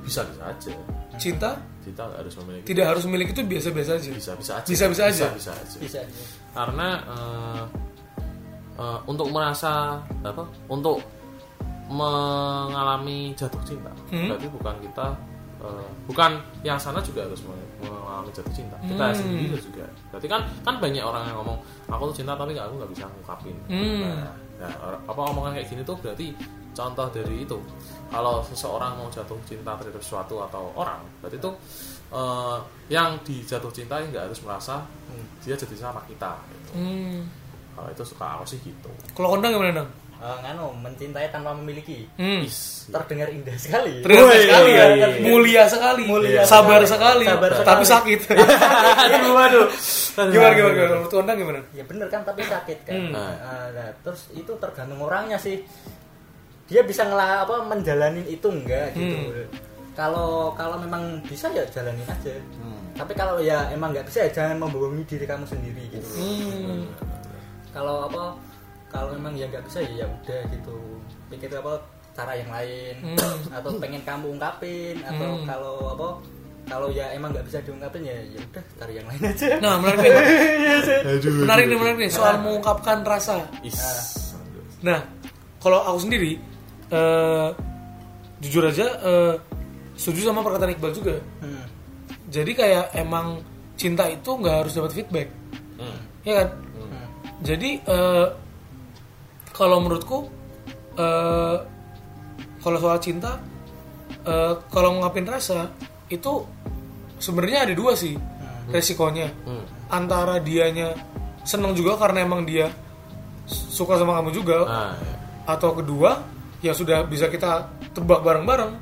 bisa 0.03 0.25
bisa 0.25 0.43
aja. 0.49 0.73
Cinta 1.17 1.51
Cinta 1.85 2.03
nggak 2.03 2.19
harus 2.19 2.35
memiliki. 2.43 2.65
tidak 2.67 2.87
harus 2.91 3.03
memiliki 3.07 3.31
itu 3.31 3.43
biasa-biasa 3.45 3.91
aja. 3.95 4.11
Bisa 4.11 4.33
bisa 4.35 4.53
aja. 4.59 4.67
Bisa-bisa 4.67 5.03
aja. 5.07 5.27
Bisa, 5.29 5.29
bisa 5.37 5.51
aja. 5.55 5.77
Bisa. 5.79 6.01
Karena 6.51 6.89
eh, 7.07 7.63
eh, 8.77 8.99
untuk 9.07 9.29
merasa 9.31 10.01
apa? 10.25 10.45
Untuk 10.67 10.99
mengalami 11.87 13.31
jatuh 13.33 13.63
cinta, 13.63 13.91
Hmm. 14.11 14.27
berarti 14.31 14.47
bukan 14.51 14.75
kita 14.83 15.07
eh, 15.57 15.89
bukan 16.05 16.37
yang 16.63 16.77
sana 16.77 17.01
juga 17.01 17.25
harus 17.25 17.41
mengalami 17.81 18.29
jatuh 18.31 18.53
cinta. 18.53 18.77
Kita 18.83 19.05
Hmm. 19.09 19.17
sendiri 19.17 19.57
juga. 19.57 19.87
Berarti 20.13 20.27
kan 20.29 20.41
kan 20.63 20.75
banyak 20.77 21.01
orang 21.01 21.23
yang 21.27 21.37
ngomong 21.41 21.59
aku 21.89 22.13
tuh 22.13 22.23
cinta 22.23 22.37
tapi 22.37 22.53
nggak 22.53 22.67
aku 22.69 22.75
nggak 22.77 22.91
bisa 22.93 23.05
ngungkapin. 23.09 23.57
Hmm. 23.67 24.03
Nah, 24.05 24.29
nah, 24.69 24.71
apa 25.01 25.21
omongan 25.33 25.57
kayak 25.57 25.69
gini 25.71 25.83
tuh 25.83 25.97
berarti 25.97 26.37
contoh 26.77 27.09
dari 27.09 27.49
itu. 27.49 27.59
Kalau 28.13 28.45
seseorang 28.45 29.01
mau 29.01 29.09
jatuh 29.09 29.41
cinta 29.49 29.73
terhadap 29.81 30.05
sesuatu 30.05 30.45
atau 30.45 30.71
orang, 30.77 31.01
berarti 31.25 31.41
itu 31.41 31.51
eh, 32.13 32.57
yang 32.93 33.17
dijatuh 33.25 33.73
cinta 33.73 33.99
nggak 33.99 34.29
harus 34.29 34.41
merasa 34.45 34.85
dia 35.43 35.57
jadi 35.57 35.75
sama 35.75 36.05
kita. 36.05 36.37
Gitu. 36.53 36.71
Hmm. 36.77 37.25
Kalau 37.73 37.89
itu 37.93 38.05
suka 38.05 38.27
aku 38.37 38.45
sih 38.45 38.59
gitu. 38.61 38.91
Kalau 39.17 39.33
kondang 39.33 39.57
gimana 39.57 39.83
dong? 39.83 39.91
Eh, 40.17 40.37
nganu 40.49 40.73
mencintai 40.81 41.29
tanpa 41.29 41.53
memiliki. 41.53 42.09
Hmm. 42.17 42.41
Terdengar 42.89 43.29
indah 43.29 43.53
sekali. 43.61 44.01
Woi, 44.01 44.49
sekali 44.49 44.71
ya, 44.73 44.85
iya, 44.97 45.07
iya. 45.13 45.21
mulia 45.21 45.69
sekali, 45.69 46.09
Mulia 46.09 46.41
sabar 46.49 46.81
sekali. 46.89 47.29
sekali, 47.29 47.37
Sabar 47.37 47.51
tapi 47.61 47.85
sekali. 47.85 48.17
sakit. 48.17 48.21
aduh, 49.13 49.35
aduh. 49.37 49.67
gimana 50.33 50.53
gimana 50.57 50.73
gimana? 50.73 50.95
Menurut 50.97 51.13
kondang 51.13 51.37
gimana? 51.37 51.61
Ya 51.77 51.85
bener 51.85 52.09
kan 52.09 52.25
tapi 52.25 52.41
sakit 52.49 52.79
kan. 52.89 52.97
Hmm. 52.97 53.13
Eh, 53.13 53.67
nah, 53.77 53.91
terus 54.01 54.33
itu 54.33 54.53
tergantung 54.57 55.05
orangnya 55.05 55.37
sih. 55.37 55.61
Dia 56.67 56.83
bisa 56.83 57.07
ngela 57.07 57.47
apa 57.47 57.63
menjalanin 57.63 58.27
itu 58.27 58.47
enggak 58.47 58.91
gitu. 58.93 59.17
Hmm. 59.31 59.47
Kalau 59.95 60.53
kalau 60.53 60.77
memang 60.77 61.23
bisa 61.25 61.47
ya 61.55 61.63
jalanin 61.71 62.05
aja. 62.05 62.35
Hmm. 62.59 62.77
Tapi 62.97 63.13
kalau 63.15 63.39
ya 63.39 63.71
emang 63.71 63.95
nggak 63.95 64.07
bisa 64.07 64.27
ya 64.27 64.31
jangan 64.33 64.61
membohongi 64.61 65.07
diri 65.07 65.25
kamu 65.25 65.47
sendiri 65.47 65.85
gitu. 65.89 66.09
Hmm. 66.19 66.91
Kalau 67.71 68.11
apa 68.11 68.35
kalau 68.91 69.15
memang 69.15 69.37
ya 69.37 69.47
nggak 69.47 69.65
bisa 69.65 69.79
ya 69.81 70.05
ya 70.05 70.07
udah 70.11 70.41
gitu. 70.51 70.77
Pikir 71.31 71.51
apa 71.55 71.79
cara 72.17 72.33
yang 72.33 72.49
lain 72.51 72.95
Hmm. 73.15 73.53
atau 73.53 73.71
pengen 73.77 74.03
kamu 74.03 74.27
ungkapin 74.35 74.97
atau 75.05 75.29
Hmm. 75.37 75.45
kalau 75.47 75.77
apa 75.93 76.09
kalau 76.67 76.89
ya 76.91 77.07
emang 77.15 77.31
nggak 77.31 77.47
bisa 77.47 77.63
diungkapin 77.63 78.03
ya 78.03 78.17
ya 78.27 78.41
udah 78.43 78.65
cari 78.75 78.93
yang 78.99 79.07
lain 79.07 79.23
aja. 79.23 79.49
Nah 79.63 79.79
menarik 79.79 80.03
nih, 80.03 80.13
Aduh. 81.15 81.33
menarik 81.47 81.65
nih, 81.71 81.79
menarik 81.79 81.99
nih 82.03 82.11
soal 82.11 82.43
mengungkapkan 82.43 83.07
rasa. 83.07 83.39
Is. 83.63 83.79
Nah, 84.83 84.99
kalau 85.63 85.79
aku 85.81 86.11
sendiri, 86.11 86.43
eh, 86.89 87.49
jujur 88.39 88.65
aja, 88.65 88.87
eh, 89.03 89.35
setuju 89.95 90.29
sama 90.29 90.41
perkataan 90.41 90.73
Iqbal 90.73 90.93
juga. 90.93 91.17
Hmm. 91.41 91.65
Jadi 92.27 92.53
kayak 92.53 92.93
emang 92.95 93.41
cinta 93.75 94.07
itu 94.07 94.31
nggak 94.35 94.57
harus 94.65 94.73
dapat 94.75 94.93
feedback, 94.93 95.29
Hmm. 95.77 95.99
ya 96.23 96.33
kan? 96.43 96.49
Hmm. 96.75 97.07
Jadi 97.41 97.71
eh, 97.81 98.27
kalau 99.53 99.79
menurutku 99.81 100.29
eh, 100.97 101.57
kalau 102.61 102.79
soal 102.79 102.99
cinta 102.99 103.39
eh, 104.27 104.53
kalau 104.69 104.97
ngungkapin 104.97 105.27
rasa 105.27 105.71
itu 106.09 106.43
sebenarnya 107.17 107.71
ada 107.71 107.75
dua 107.75 107.93
sih 107.95 108.15
resikonya. 108.69 109.31
Hmm. 109.47 109.65
Antara 109.87 110.43
dianya 110.43 110.93
seneng 111.47 111.73
juga 111.73 111.95
karena 111.95 112.27
emang 112.27 112.43
dia 112.43 112.67
suka 113.47 113.95
sama 113.95 114.19
kamu 114.19 114.31
juga 114.35 114.67
Nah, 114.67 114.93
ya. 114.99 115.15
atau 115.47 115.79
kedua 115.79 116.19
yang 116.61 116.73
sudah 116.73 117.05
bisa 117.05 117.27
kita 117.27 117.69
tebak 117.93 118.21
bareng-bareng 118.21 118.73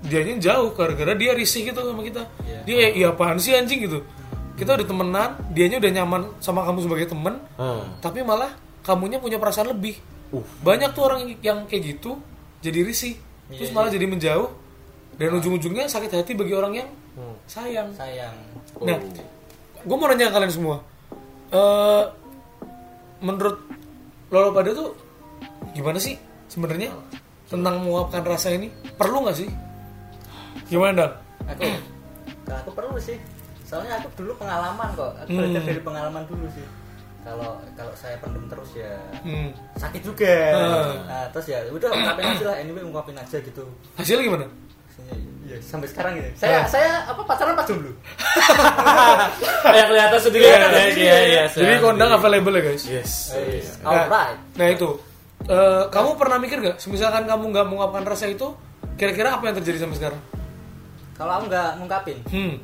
dianya 0.00 0.38
jauh 0.38 0.70
gara-gara 0.72 1.12
dia 1.12 1.34
risih 1.34 1.66
gitu 1.66 1.80
sama 1.80 2.00
kita 2.00 2.22
Iya. 2.40 2.60
dia 2.62 2.76
ya 2.94 3.06
apaan 3.10 3.36
sih 3.36 3.50
anjing 3.52 3.82
gitu 3.82 3.98
kita 4.54 4.74
udah 4.74 4.86
temenan 4.86 5.30
dianya 5.50 5.78
udah 5.78 5.90
nyaman 5.92 6.22
sama 6.38 6.62
kamu 6.62 6.78
sebagai 6.82 7.06
temen 7.08 7.34
Ah. 7.54 7.82
tapi 7.98 8.22
malah 8.22 8.54
kamunya 8.80 9.18
punya 9.18 9.36
perasaan 9.36 9.70
lebih 9.70 9.98
Uh. 10.28 10.44
banyak 10.60 10.92
tuh 10.92 11.02
orang 11.02 11.24
yang 11.40 11.64
kayak 11.64 11.96
gitu 11.96 12.20
jadi 12.60 12.82
risih 12.82 13.16
terus 13.48 13.70
Iya, 13.70 13.74
malah 13.74 13.88
jadi 13.88 14.06
menjauh 14.06 14.48
dan 15.16 15.28
ujung-ujungnya 15.32 15.86
sakit 15.86 16.12
hati 16.12 16.32
bagi 16.32 16.52
orang 16.52 16.72
yang 16.76 16.88
Hmm. 17.12 17.34
sayang 17.44 17.88
sayang 17.90 18.34
Nah, 18.78 18.94
Oh. 18.94 19.26
gue 19.80 19.96
mau 19.96 20.06
nanya 20.06 20.28
ke 20.28 20.32
kalian 20.32 20.52
semua. 20.52 20.76
Eh, 21.48 22.04
menurut 23.18 23.58
Lolo 24.28 24.52
pada 24.52 24.70
tuh 24.70 24.94
gimana 25.72 25.96
sih 25.96 26.14
sebenarnya 26.48 26.90
tentang 27.44 27.80
menguapkan 27.80 28.20
rasa 28.22 28.50
ini? 28.50 28.68
Perlu 28.94 29.22
nggak 29.22 29.36
sih? 29.36 29.48
Gimana 30.66 30.92
Dal? 30.94 31.10
aku 31.46 31.64
aku 32.46 32.70
perlu 32.74 32.96
sih 32.98 33.16
soalnya 33.62 33.96
aku 33.96 34.08
dulu 34.14 34.36
pengalaman 34.36 34.88
kok 34.92 35.12
aku 35.14 35.28
Hmm. 35.28 35.38
belajar 35.38 35.62
dari 35.62 35.80
pengalaman 35.80 36.24
dulu 36.24 36.44
sih 36.50 36.64
kalau 37.18 37.56
kalau 37.72 37.92
saya 37.94 38.16
pendem 38.18 38.44
terus 38.46 38.70
ya 38.74 38.92
Hmm. 39.22 39.48
sakit 39.74 40.00
juga 40.02 40.34
Hmm. 40.50 40.96
nah, 41.04 41.24
terus 41.30 41.46
ya 41.46 41.64
udah 41.66 41.88
ungkapin 41.88 42.24
aja 42.26 42.44
lah 42.46 42.56
anyway 42.58 42.80
ungkapin 42.82 43.12
aja 43.14 43.36
gitu 43.38 43.64
Hasilnya 43.94 44.24
gimana? 44.24 44.44
Maksudnya, 44.44 45.14
iya, 45.42 45.56
sampai 45.58 45.88
sekarang 45.88 46.12
ini 46.16 46.30
saya 46.34 46.64
saya 46.64 46.90
apa 47.06 47.20
pacaran 47.22 47.52
pas 47.54 47.64
jomblo 47.64 47.92
ya 49.70 49.84
kelihatan 49.84 50.18
sendiri 50.18 50.44
ya 50.44 50.58
Iya, 50.58 50.88
ya. 50.92 51.16
iya. 51.22 51.42
Jadi 51.48 51.74
kondang 51.78 52.10
available 52.10 52.54
ya 52.54 52.62
guys. 52.62 52.82
Yes. 52.84 53.12
Yes. 53.32 53.32
iya. 53.32 53.72
Nah, 53.80 54.04
alright 54.04 54.38
Nah 54.54 54.66
itu, 54.68 54.88
Eh, 55.48 55.84
kamu 55.88 56.10
pernah 56.14 56.36
mikir 56.36 56.60
gak? 56.60 56.76
Misalkan 56.86 57.24
kamu 57.24 57.44
nggak 57.48 57.66
menguapkan 57.66 58.04
rasa 58.04 58.28
itu, 58.28 58.52
kira-kira 58.94 59.32
apa 59.32 59.48
yang 59.48 59.56
terjadi 59.56 59.78
sampai 59.82 59.98
sekarang? 59.98 60.22
kalau 61.14 61.34
aku 61.34 61.50
nggak 61.50 61.70
ngungkapin 61.74 62.18
Hmm. 62.30 62.54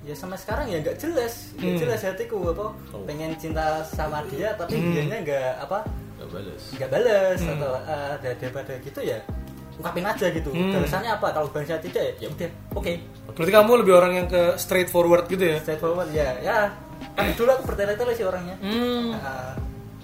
ya 0.00 0.16
sampai 0.16 0.40
sekarang 0.40 0.64
ya 0.64 0.80
nggak 0.80 0.96
jelas 0.96 1.52
nggak 1.52 1.68
Hmm. 1.68 1.80
jelas 1.84 2.00
hatiku 2.02 2.40
apa 2.48 2.72
Oh. 2.88 3.04
pengen 3.04 3.36
cinta 3.36 3.84
sama 3.84 4.24
dia 4.26 4.48
tapi 4.56 4.80
Hmm. 4.80 4.96
dianya 4.96 5.20
nggak 5.20 5.52
apa 5.60 5.84
Gak 6.16 6.28
balas. 6.32 6.62
nggak 6.72 6.88
balas 6.90 7.38
Hmm. 7.38 7.52
atau 7.52 7.72
uh, 7.76 8.14
daripada 8.16 8.72
gitu 8.80 9.00
ya 9.02 9.20
ungkapin 9.76 10.08
aja 10.08 10.24
gitu 10.26 10.48
Hmm. 10.48 10.72
balasannya 10.72 11.10
apa 11.12 11.26
kalau 11.30 11.52
balasannya 11.52 11.84
tidak 11.84 12.16
ya 12.16 12.28
udah 12.30 12.50
oke 12.72 12.92
Berarti 13.28 13.52
kamu 13.52 13.72
lebih 13.78 13.92
orang 13.94 14.12
yang 14.14 14.26
ke 14.26 14.42
straightforward 14.56 15.28
gitu 15.28 15.44
ya? 15.46 15.56
straightforward 15.60 16.08
ya 16.10 16.28
ya 16.40 16.72
kan 17.12 17.28
dulu 17.36 17.52
aku 17.52 17.62
bertele-tele 17.66 18.12
sih 18.14 18.24
orangnya 18.24 18.56
Hmm. 18.58 19.12
Nah, 19.12 19.52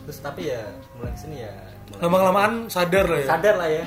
terus 0.05 0.21
tapi 0.21 0.53
ya 0.53 0.61
mulai 0.93 1.09
ke 1.11 1.21
sini 1.23 1.41
ya 1.41 1.53
Lama-lamaan 1.97 2.53
sadar 2.67 3.05
lah 3.05 3.19
ya. 3.19 3.27
sadar 3.29 3.55
lah 3.57 3.71
ya 3.71 3.85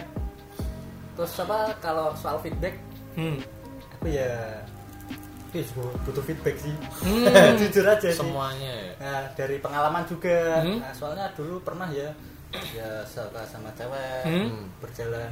terus 1.12 1.38
apa 1.38 1.58
kalau 1.78 2.16
soal 2.16 2.40
feedback 2.40 2.74
Hmm. 3.14 3.38
aku 3.94 4.08
ya 4.08 4.32
Ih, 5.52 5.68
butuh 6.02 6.24
feedback 6.24 6.56
sih 6.58 6.72
Hmm. 7.04 7.28
jujur 7.60 7.84
aja 7.84 8.08
sih 8.08 8.16
Semuanya 8.16 8.72
ya. 8.72 8.94
Nah, 8.98 9.24
dari 9.36 9.60
pengalaman 9.60 10.02
juga. 10.06 10.64
Hmm. 10.64 10.80
Nah, 10.80 10.90
soalnya 10.92 11.28
dulu 11.36 11.60
pernah 11.60 11.92
ya 11.92 12.08
ya 12.72 13.04
suka 13.06 13.44
sama 13.44 13.68
cewek, 13.72 14.24
Hmm. 14.24 14.72
berjalan 14.80 15.32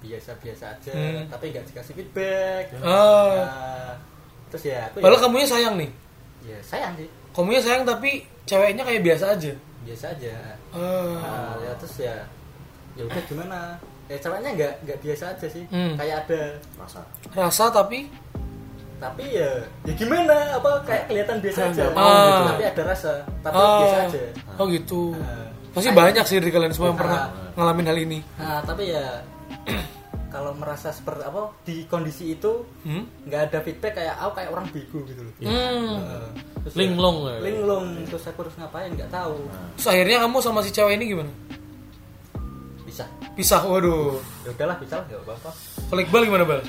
biasa-biasa 0.00 0.70
aja, 0.72 0.90
Hmm. 0.90 1.22
tapi 1.26 1.50
nggak 1.50 1.66
dikasih 1.66 1.94
feedback. 1.94 2.74
Oh. 2.78 3.30
Nah, 3.38 3.94
terus 4.48 4.66
ya 4.66 4.86
aku 4.86 4.98
Padahal 4.98 5.16
ya, 5.16 5.22
kamunya 5.22 5.46
sayang 5.46 5.74
nih. 5.78 5.90
ya 6.42 6.58
sayang 6.60 6.92
sih, 6.94 7.06
Kamunya 7.30 7.62
sayang 7.62 7.82
tapi 7.84 8.10
ceweknya 8.44 8.82
kayak 8.82 9.02
biasa 9.06 9.38
aja. 9.38 9.52
biasa 9.80 10.04
aja. 10.10 10.34
Ah. 10.70 11.18
Nah, 11.18 11.54
ya 11.58 11.72
terus 11.76 11.96
ya 11.98 12.16
ya 12.92 13.02
udah 13.04 13.22
gimana? 13.24 13.58
Ya 14.06 14.16
ceweknya 14.16 14.50
nggak 14.52 14.74
nggak 14.82 14.98
biasa 15.00 15.24
aja 15.30 15.46
sih, 15.46 15.64
Hmm. 15.66 15.94
kayak 15.94 16.26
ada 16.26 16.42
Masa. 16.74 17.00
Rasa 17.30 17.64
tapi 17.68 18.10
tapi 18.98 19.24
ya 19.32 19.50
ya 19.82 19.92
gimana 19.94 20.36
apa 20.52 20.70
kayak 20.84 21.08
kelihatan 21.08 21.38
biasa 21.40 21.60
aja 21.68 21.84
Ah. 21.92 22.50
tapi 22.50 22.64
ada 22.64 22.82
rasa 22.84 23.12
tapi 23.40 23.56
Ah. 23.56 23.78
biasa 23.80 23.98
aja 24.06 24.22
Oh 24.56 24.66
gitu. 24.66 25.14
Nah, 25.14 25.48
Pasti 25.70 25.88
kayak- 25.88 25.98
banyak 26.12 26.24
sih 26.26 26.36
dari 26.36 26.50
kalian 26.50 26.70
semua 26.70 26.90
yang 26.90 26.98
pernah 26.98 27.20
Ah. 27.24 27.54
ngalamin 27.54 27.86
hal 27.86 27.98
ini. 27.98 28.18
Nah, 28.36 28.60
tapi 28.60 28.90
ya 28.90 29.06
kalau 30.30 30.54
merasa 30.54 30.88
seperti 30.88 31.22
apa 31.22 31.40
di 31.60 31.84
kondisi 31.84 32.32
itu 32.32 32.62
Hmm? 32.80 33.04
nggak 33.24 33.40
ada 33.46 33.58
feedback 33.60 33.92
kayak 33.94 34.14
aku 34.16 34.32
kayak 34.32 34.50
orang 34.50 34.66
bego 34.70 34.98
gitu 35.04 35.20
loh. 35.20 35.34
Hmm. 35.40 35.94
Nah, 35.98 36.30
terus 36.62 36.74
Linglung 36.74 37.16
ya. 37.22 37.34
ya, 37.34 37.38
linglung 37.42 37.86
terus 38.04 38.24
aku 38.24 38.38
harus 38.42 38.54
ngapain 38.54 38.90
nggak 38.90 39.10
tahu. 39.10 39.36
Terus 39.74 39.86
akhirnya 39.86 40.18
kamu 40.22 40.36
sama 40.38 40.60
si 40.60 40.70
cewek 40.70 40.94
ini 40.94 41.04
gimana? 41.08 41.32
Bisa. 42.82 43.04
Pisah, 43.32 43.62
waduh. 43.62 44.18
Ya 44.42 44.50
udahlah 44.50 44.76
bisa 44.76 44.94
lah 44.96 45.04
nggak 45.04 45.22
apa-apa. 45.22 45.50
Kalau 45.86 46.00
Iqbal 46.00 46.22
gimana, 46.24 46.44
Bal? 46.44 46.60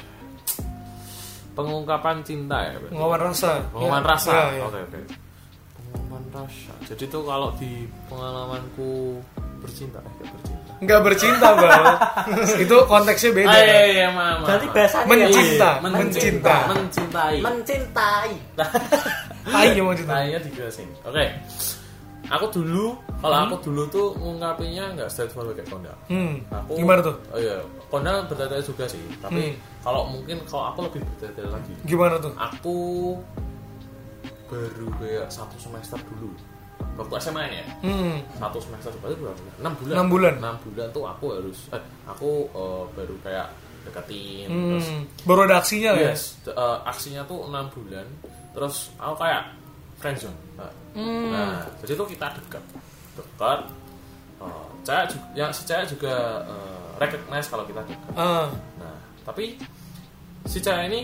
Pengungkapan 1.51 2.23
cinta 2.23 2.57
ya. 2.63 2.75
berarti? 2.77 2.93
Pengalaman 2.93 3.21
rasa. 3.27 3.51
Pengalaman 3.69 4.01
Ya. 4.01 4.09
rasa. 4.09 4.31
Ya, 4.31 4.43
ya. 4.51 4.63
Oke 4.65 4.79
oke. 4.81 4.99
Pengalaman 5.75 6.23
rasa. 6.31 6.73
Jadi 6.87 7.03
tuh 7.05 7.23
kalau 7.23 7.49
di 7.57 7.71
pengalamanku 8.07 9.19
bercinta, 9.59 9.99
eh 9.99 10.25
bercinta. 10.25 10.60
Nggak 10.81 10.99
bercinta, 11.05 11.47
Bal. 11.53 11.85
Itu 12.65 12.75
konteksnya 12.89 13.31
beda. 13.31 13.53
Ah, 13.53 13.61
iya 13.61 13.81
iya 13.85 14.07
maaf. 14.09 14.41
Berarti 14.41 14.67
bahasanya 14.73 15.05
Mencinta, 15.05 15.69
ya, 15.69 15.81
mencinta. 15.85 16.55
mencintai. 16.67 17.35
mencintai. 17.39 18.31
Tai 19.53 19.67
ya 19.69 19.81
mau 19.81 19.93
cinta. 19.93 20.11
Tanya 20.17 20.37
dijelasin. 20.41 20.89
Oke. 21.05 21.25
Aku 22.31 22.45
dulu, 22.47 22.95
kalau 23.19 23.37
aku 23.43 23.55
dulu 23.59 23.81
tuh 23.91 24.07
ngungkapinnya 24.15 24.95
nggak 24.95 25.09
straightforward 25.11 25.51
kayak 25.53 25.67
Konda. 25.67 25.93
Hmm. 26.07 26.39
Aku 26.47 26.79
Gimana 26.79 27.03
tuh? 27.03 27.15
Oh 27.29 27.37
iya, 27.37 27.59
Konda 27.91 28.23
bertele 28.23 28.63
juga 28.63 28.87
sih. 28.87 29.03
Tapi 29.19 29.51
Hmm. 29.51 29.59
kalau 29.83 30.07
mungkin 30.07 30.39
kalau 30.47 30.71
aku 30.71 30.79
lebih 30.87 31.03
bertele 31.19 31.51
lagi. 31.51 31.73
Gimana 31.83 32.15
tuh? 32.17 32.31
Aku 32.39 32.77
baru 34.47 34.87
kayak 34.97 35.27
satu 35.27 35.55
semester 35.59 35.99
dulu. 36.07 36.31
Waktu 36.95 37.13
SMA 37.19 37.43
ya. 37.47 37.65
Hmm. 37.81 38.17
Satu 38.35 38.57
semester 38.57 38.91
berarti 38.97 39.15
berapa? 39.17 39.35
bulan? 39.35 39.55
Enam 39.59 39.73
bulan. 39.75 39.93
Enam 39.93 40.07
bulan. 40.07 40.33
Enam 40.37 40.55
bulan 40.59 40.87
tuh 40.89 41.03
aku 41.03 41.25
harus, 41.33 41.59
eh, 41.71 41.81
aku 42.05 42.29
eh, 42.47 42.83
baru 42.93 43.15
kayak 43.21 43.47
deketin. 43.81 44.47
Terus 44.47 44.87
Hmm. 44.87 45.03
Baru 45.25 45.39
ada 45.43 45.55
aksinya 45.57 45.91
ya? 45.93 46.13
Yes, 46.13 46.37
t- 46.41 46.53
eh, 46.53 46.77
aksinya 46.83 47.21
tuh 47.23 47.45
enam 47.45 47.65
bulan. 47.69 48.05
Terus 48.51 48.75
aku 48.95 49.15
kayak 49.17 49.43
friendzone. 49.97 50.37
Nah, 50.55 50.71
Hmm. 50.91 51.29
nah, 51.29 51.61
jadi 51.79 51.93
tuh 51.95 52.05
kita 52.05 52.27
dekat, 52.35 52.63
dekat. 53.15 53.59
Eh, 54.41 54.65
cewek 54.81 55.05
juga, 55.07 55.25
yang 55.35 55.49
si 55.49 55.61
cewek 55.63 55.85
juga 55.87 56.13
eh, 56.43 56.85
recognize 56.97 57.47
kalau 57.47 57.63
kita 57.63 57.81
dekat. 57.81 58.11
Ah. 58.13 58.49
Nah, 58.77 58.97
tapi 59.23 59.57
si 60.45 60.57
cewek 60.57 60.85
ini 60.87 61.01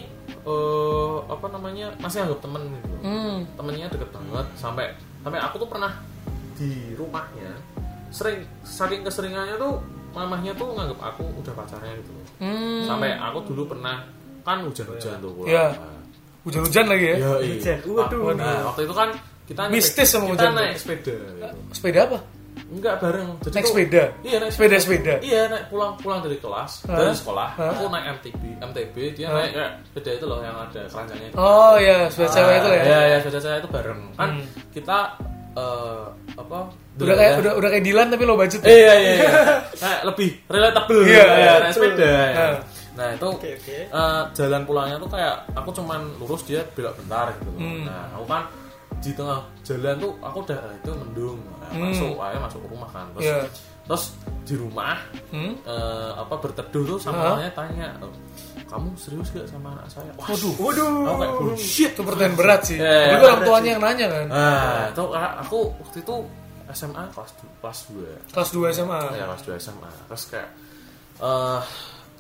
eh 0.48 1.18
apa 1.26 1.46
namanya 1.48 1.92
masih 1.98 2.24
anggap 2.24 2.40
temen 2.42 2.62
gitu. 2.72 2.96
Hmm. 3.02 3.38
Temennya 3.54 3.88
deket 3.88 4.10
banget 4.10 4.48
sampai 4.56 4.86
sampai 5.22 5.40
aku 5.40 5.56
tuh 5.58 5.70
pernah 5.70 5.92
di 6.54 6.72
rumahnya 6.94 7.52
sering 8.10 8.42
saking 8.64 9.04
keseringannya 9.04 9.56
tuh 9.56 9.78
mamahnya 10.12 10.56
tuh 10.56 10.74
nganggap 10.74 11.00
aku 11.04 11.24
udah 11.38 11.54
pacarnya 11.54 11.94
gitu 12.00 12.10
loh. 12.10 12.26
Hmm. 12.42 12.82
Sampai 12.84 13.14
aku 13.14 13.40
dulu 13.46 13.70
pernah 13.70 14.02
kan 14.42 14.64
hujan-hujan 14.64 15.20
tuh 15.20 15.32
pulang. 15.34 15.52
Iya. 15.52 15.68
Nah, 15.76 15.96
Hujan-hujan 16.42 16.86
lagi 16.88 17.06
ya? 17.06 17.16
Iya, 17.20 17.32
iya. 17.44 17.54
Hujan. 17.60 17.78
Waduh. 17.92 18.32
Nah, 18.40 18.58
waktu 18.72 18.82
itu 18.88 18.94
kan 18.96 19.10
kita 19.44 19.62
naik- 19.68 19.74
Mistis 19.76 20.08
sama 20.08 20.26
kita 20.26 20.32
hujan. 20.34 20.52
naik 20.56 20.76
sepeda 20.80 21.14
gitu. 21.14 21.58
Sepeda 21.76 22.00
apa? 22.08 22.18
Enggak 22.68 22.96
bareng. 22.98 23.30
Jadi 23.40 23.54
Naik 23.54 23.68
sepeda? 23.68 24.04
Iya, 24.22 24.38
naik 24.40 24.52
Sepeda-sepeda? 24.52 25.14
Iya, 25.20 25.42
naik 25.48 25.66
pulang 25.68 25.94
pulang 25.96 26.20
dari 26.20 26.38
kelas, 26.38 26.72
Hah? 26.84 26.98
dari 26.98 27.14
sekolah. 27.14 27.50
Hah? 27.54 27.72
Aku 27.74 27.84
naik 27.88 28.06
MTB, 28.18 28.42
MTB 28.60 28.96
dia 29.14 29.28
Hah? 29.28 29.36
naik 29.38 29.52
kayak 29.54 29.72
sepeda 29.84 30.12
itu 30.14 30.26
loh 30.26 30.40
yang 30.40 30.56
ada 30.56 30.82
keranjangnya 30.84 31.28
itu. 31.28 31.36
Oh 31.36 31.76
ya, 31.78 31.98
sepeda 32.08 32.30
cewek 32.32 32.56
itu 32.56 32.68
lah 32.68 32.78
ya? 32.78 32.84
Iya, 32.84 33.00
iya, 33.04 33.18
sepeda 33.20 33.40
cewek 33.40 33.58
itu 33.60 33.70
bareng. 33.70 34.00
Kan 34.14 34.30
Hmm. 34.34 34.46
kita 34.70 34.98
eh 35.54 36.06
apa? 36.34 36.60
Udah 36.98 37.16
kayak 37.16 37.34
udah 37.40 37.54
udah 37.56 37.70
kayak 37.70 37.84
Dilan 37.84 38.08
tapi 38.10 38.24
lo 38.24 38.34
budget. 38.34 38.62
Iya, 38.62 38.94
iya, 38.94 39.12
iya. 39.16 39.30
Kayak 39.82 40.02
lebih 40.06 40.30
relatable. 40.48 41.02
Iya, 41.04 41.18
ya, 41.18 41.36
iya, 41.36 41.54
naik 41.60 41.74
sepeda. 41.74 42.10
ya. 42.10 42.48
Nah, 42.98 43.14
itu 43.14 43.28
Oke, 43.30 43.50
oke. 43.54 43.78
eh, 43.86 44.22
jalan 44.34 44.62
pulangnya 44.66 44.98
tuh 44.98 45.06
kayak 45.08 45.46
aku 45.54 45.70
cuman 45.72 46.02
lurus 46.18 46.42
dia 46.44 46.66
belok 46.74 46.98
bentar 46.98 47.30
gitu 47.32 47.50
loh. 47.52 47.62
Hmm. 47.62 47.86
Nah, 47.86 48.04
aku 48.12 48.26
kan 48.26 48.42
di 48.98 49.12
tengah 49.12 49.39
jalan 49.62 49.96
tuh 49.98 50.13
aku 50.20 50.38
udah 50.42 50.58
"Ah, 50.58 50.74
itu 50.74 50.92
mendung 50.92 51.38
Nah, 51.58 51.70
Hmm. 51.70 51.92
masuk 51.92 52.16
akhirnya 52.16 52.42
masuk 52.44 52.60
ke 52.60 52.70
rumah 52.70 52.89
kan 52.89 53.06
terus 53.12 53.25
Iya. 53.25 53.38
terus 53.84 54.04
di 54.44 54.56
rumah 54.56 54.96
Hmm? 55.30 55.54
eh, 55.62 56.12
apa 56.16 56.36
berteduh 56.36 56.84
tuh 56.86 56.98
sama 56.98 57.36
mamanya 57.36 57.51
tanya 57.54 57.88
"Oh, 58.00 58.12
kamu 58.66 58.88
serius 58.96 59.30
gak 59.32 59.46
sama 59.46 59.72
anak 59.74 59.88
saya 59.88 60.12
Wah, 60.16 60.27
Waduh. 60.27 60.54
Waduh. 60.58 60.92
aku 61.04 61.16
kayak 61.18 61.34
bullshit 61.38 61.92
Itu 61.92 62.01
pertanyaan 62.01 62.36
berat 62.36 62.62
sih. 62.63 62.77
Tapi 62.77 62.88
iya. 63.13 63.20
orang 63.22 63.42
tuanya 63.42 63.70
yang 63.70 63.82
nanya 63.82 64.06
kan. 64.08 64.25
nah 64.27 64.82
itu 64.89 65.04
aku 65.13 65.60
waktu 65.77 65.98
itu 66.01 66.16
SMA 66.68 67.04
kelas 67.12 67.32
kelas 67.62 67.80
2 67.88 68.12
Kelas 68.27 68.50
2 68.51 68.68
SMA. 68.70 69.00
ya 69.13 69.24
kelas 69.25 69.44
2 69.44 69.56
SMA 69.58 69.89
terus 70.06 70.24
kayak 70.27 70.50
eh 71.18 71.62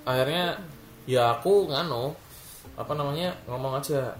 akhirnya 0.03 0.45
ya 1.03 1.35
aku 1.35 1.67
ngano 1.67 2.15
apa 2.75 2.91
namanya 2.93 3.31
ngomong 3.45 3.75
aja 3.75 4.11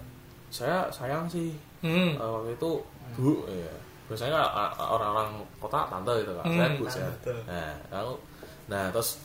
saya 0.48 0.88
sayang 0.90 1.28
sih 1.28 1.52
Hmm. 1.80 2.10
Eh, 2.14 2.28
waktu 2.28 2.50
itu 2.52 2.70
bu 3.14 3.30
ya 3.46 3.72
biasanya 4.06 4.40
orang-orang 4.88 5.28
kota 5.58 5.84
tante 5.86 6.12
gitu 6.18 6.32
kan 6.34 6.44
saya 6.46 6.66
Hmm. 6.66 6.76
bu 6.76 6.84
saya 6.86 7.10
nah 7.44 7.68
aku 8.00 8.14
nah 8.66 8.82
terus 8.88 9.20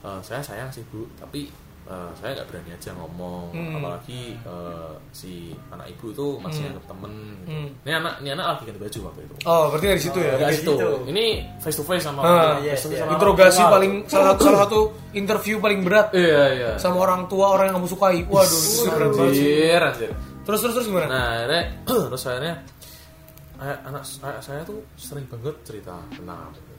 eh, 0.00 0.20
saya 0.20 0.40
sayang 0.40 0.68
sih 0.68 0.82
bu 0.88 1.04
tapi 1.14 1.52
eh, 1.82 2.10
saya 2.14 2.30
nggak 2.32 2.46
berani 2.46 2.70
aja 2.72 2.90
ngomong 2.92 3.50
Hmm. 3.50 3.76
apalagi 3.76 4.32
eh, 4.34 4.92
si 5.10 5.32
anak 5.68 5.84
ibu 5.88 6.10
itu 6.10 6.26
masih 6.38 6.62
Hmm. 6.62 6.70
anggap 6.70 6.84
temen 6.88 7.12
gitu. 7.12 7.50
Hmm. 7.50 7.68
ini 7.82 7.92
anak 7.92 8.14
ini 8.18 8.28
anak 8.30 8.46
lagi 8.48 8.62
ganti 8.64 8.80
baju 8.80 8.98
waktu 9.04 9.20
itu 9.22 9.34
Oh, 9.44 9.64
berarti 9.68 9.86
dari 9.86 10.00
situ 10.00 10.18
ya. 10.18 10.32
Nggak 10.32 10.40
Dari 10.42 10.56
situ. 10.56 10.72
situ. 10.72 10.90
Ini 11.06 11.24
face 11.58 11.76
to 11.76 11.84
face 11.84 12.02
sama 12.02 12.20
Ah, 12.20 12.26
orang. 12.26 12.56
yes, 12.62 12.72
face 12.72 12.82
to 12.82 12.88
face 12.88 13.00
sama 13.00 13.12
Interogasi 13.12 13.52
orang 13.54 13.66
tua. 13.66 13.74
paling 13.74 13.92
salah 14.06 14.26
satu 14.28 14.42
salah 14.42 14.60
satu 14.64 14.80
interview 15.12 15.56
paling 15.58 15.80
berat 15.82 16.08
Iya 16.14 16.42
iya. 16.50 16.70
sama 16.78 16.96
orang 16.98 17.26
tua 17.26 17.46
orang 17.50 17.64
yang 17.68 17.76
kamu 17.76 17.88
sukai. 17.90 18.22
Waduh, 18.24 18.48
itu 18.48 18.82
berat 18.88 19.10
banget 19.12 19.28
anjir. 19.28 20.10
Terus 20.42 20.58
terus 20.60 20.74
terus 20.74 20.86
gimana? 20.86 21.06
Nah, 21.06 21.24
akhirnya 21.36 21.62
terus 22.10 22.22
akhirnya 22.24 22.54
eh, 23.58 23.76
anak 23.84 24.02
saya, 24.02 24.38
saya 24.38 24.60
tuh 24.62 24.82
sering 24.94 25.26
banget 25.26 25.54
cerita 25.62 25.94
tentang 26.10 26.50
gitu. 26.52 26.70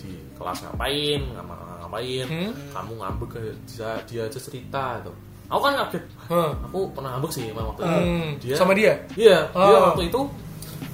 di 0.00 0.12
kelas 0.34 0.58
ngapain, 0.64 1.20
ngapa- 1.30 1.78
ngapain, 1.78 2.26
Hmm. 2.26 2.50
kamu 2.72 2.92
ngambek 2.98 3.28
kayak 3.30 3.54
dia, 3.64 3.90
dia 4.02 4.22
aja 4.26 4.40
cerita 4.40 4.98
itu. 4.98 5.12
Aku 5.46 5.60
kan 5.60 5.74
kaget. 5.78 6.04
Hah. 6.26 6.50
Aku 6.66 6.88
pernah 6.90 7.10
ngambek 7.14 7.30
sih 7.30 7.44
waktu 7.52 7.80
Hmm, 7.84 8.34
itu. 8.34 8.48
Dia 8.48 8.56
sama 8.56 8.72
dia? 8.72 8.96
Iya, 9.14 9.38
dia 9.46 9.76
Oh. 9.76 9.92
waktu 9.92 10.08
itu 10.08 10.20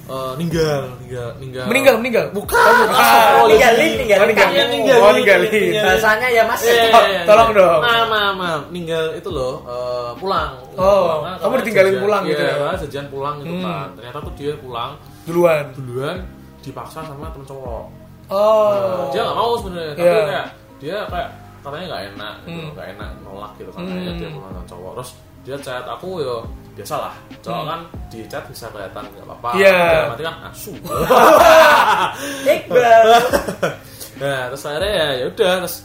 eh, 0.08 0.32
ninggal, 0.36 0.80
ninggal, 0.98 1.28
ninggal. 1.36 1.64
Meninggal, 1.68 1.94
meninggal. 1.96 2.24
Bukan. 2.32 2.56
Ah, 2.90 3.38
Oh, 3.38 3.46
ninggalin, 3.46 3.92
ninggalin. 3.96 4.20
Oh, 4.20 4.26
ninggalin. 4.26 4.66
Oh, 4.96 5.12
ninggalin. 5.12 5.50
Bahasanya 5.78 6.28
ya 6.28 6.42
mas. 6.42 6.60
Iya, 6.60 6.72
iya, 6.72 6.88
To- 6.88 7.06
iya, 7.06 7.20
tolong 7.22 7.50
iya. 7.50 7.58
dong. 7.60 7.80
Maaf, 7.80 8.06
maaf, 8.08 8.32
maaf. 8.34 8.62
Ninggal 8.68 9.04
itu 9.14 9.28
loh, 9.28 9.54
eh, 9.64 10.10
pulang. 10.16 10.50
Oh, 10.74 11.20
Karena- 11.20 11.38
kamu 11.38 11.54
ditinggalin 11.60 11.86
janjian- 11.90 12.02
pulang 12.02 12.22
gitu 12.24 12.38
iya, 12.38 12.48
ya? 12.48 12.56
karena 12.56 12.76
janjian 12.80 13.06
pulang 13.08 13.34
gitu 13.38 13.52
Hmm. 13.52 13.64
kan. 13.64 13.88
Ternyata 13.94 14.18
tuh 14.18 14.32
dia 14.34 14.52
pulang 14.56 14.90
Duluan. 15.22 15.64
duluan 15.74 16.16
dipaksa 16.60 16.98
sama 17.02 17.28
temen 17.28 17.44
cowok. 17.44 17.84
Oh. 18.28 18.70
Nah, 18.70 19.08
dia 19.10 19.20
nggak 19.22 19.36
mau 19.36 19.52
sebenarnya, 19.56 19.92
tapi 19.92 20.04
Iya. 20.06 20.22
kayak 20.24 20.46
dia 20.78 20.96
kayak 21.06 21.28
katanya 21.58 21.84
nggak 21.86 22.02
enak, 22.08 22.34
gitu, 22.38 22.60
Hmm. 22.60 22.70
nggak 22.72 22.86
enak 22.94 23.10
nolak 23.22 23.52
gitu 23.56 23.70
katanya 23.70 24.00
Hmm. 24.06 24.18
dia 24.18 24.28
pulang 24.30 24.52
sama 24.52 24.64
cowok. 24.66 24.92
Terus 24.96 25.10
dia 25.42 25.56
chat 25.58 25.84
aku 25.84 26.08
yo 26.20 26.36
biasalah, 26.78 27.10
cowok 27.42 27.58
Hmm. 27.58 27.68
kan 27.68 27.80
di 28.06 28.22
chat 28.24 28.46
bisa 28.46 28.70
kelihatan 28.70 29.02
nggak 29.04 29.26
apa-apa. 29.26 29.50
Dalam 29.58 30.12
arti 30.14 30.22
kan 30.22 30.36
asu. 30.46 30.72
Iqbal. 32.46 33.08
nah 34.22 34.50
terus 34.50 34.62
akhirnya 34.62 34.90
ya 34.90 35.08
ya 35.14 35.26
udah 35.30 35.52
terus 35.62 35.76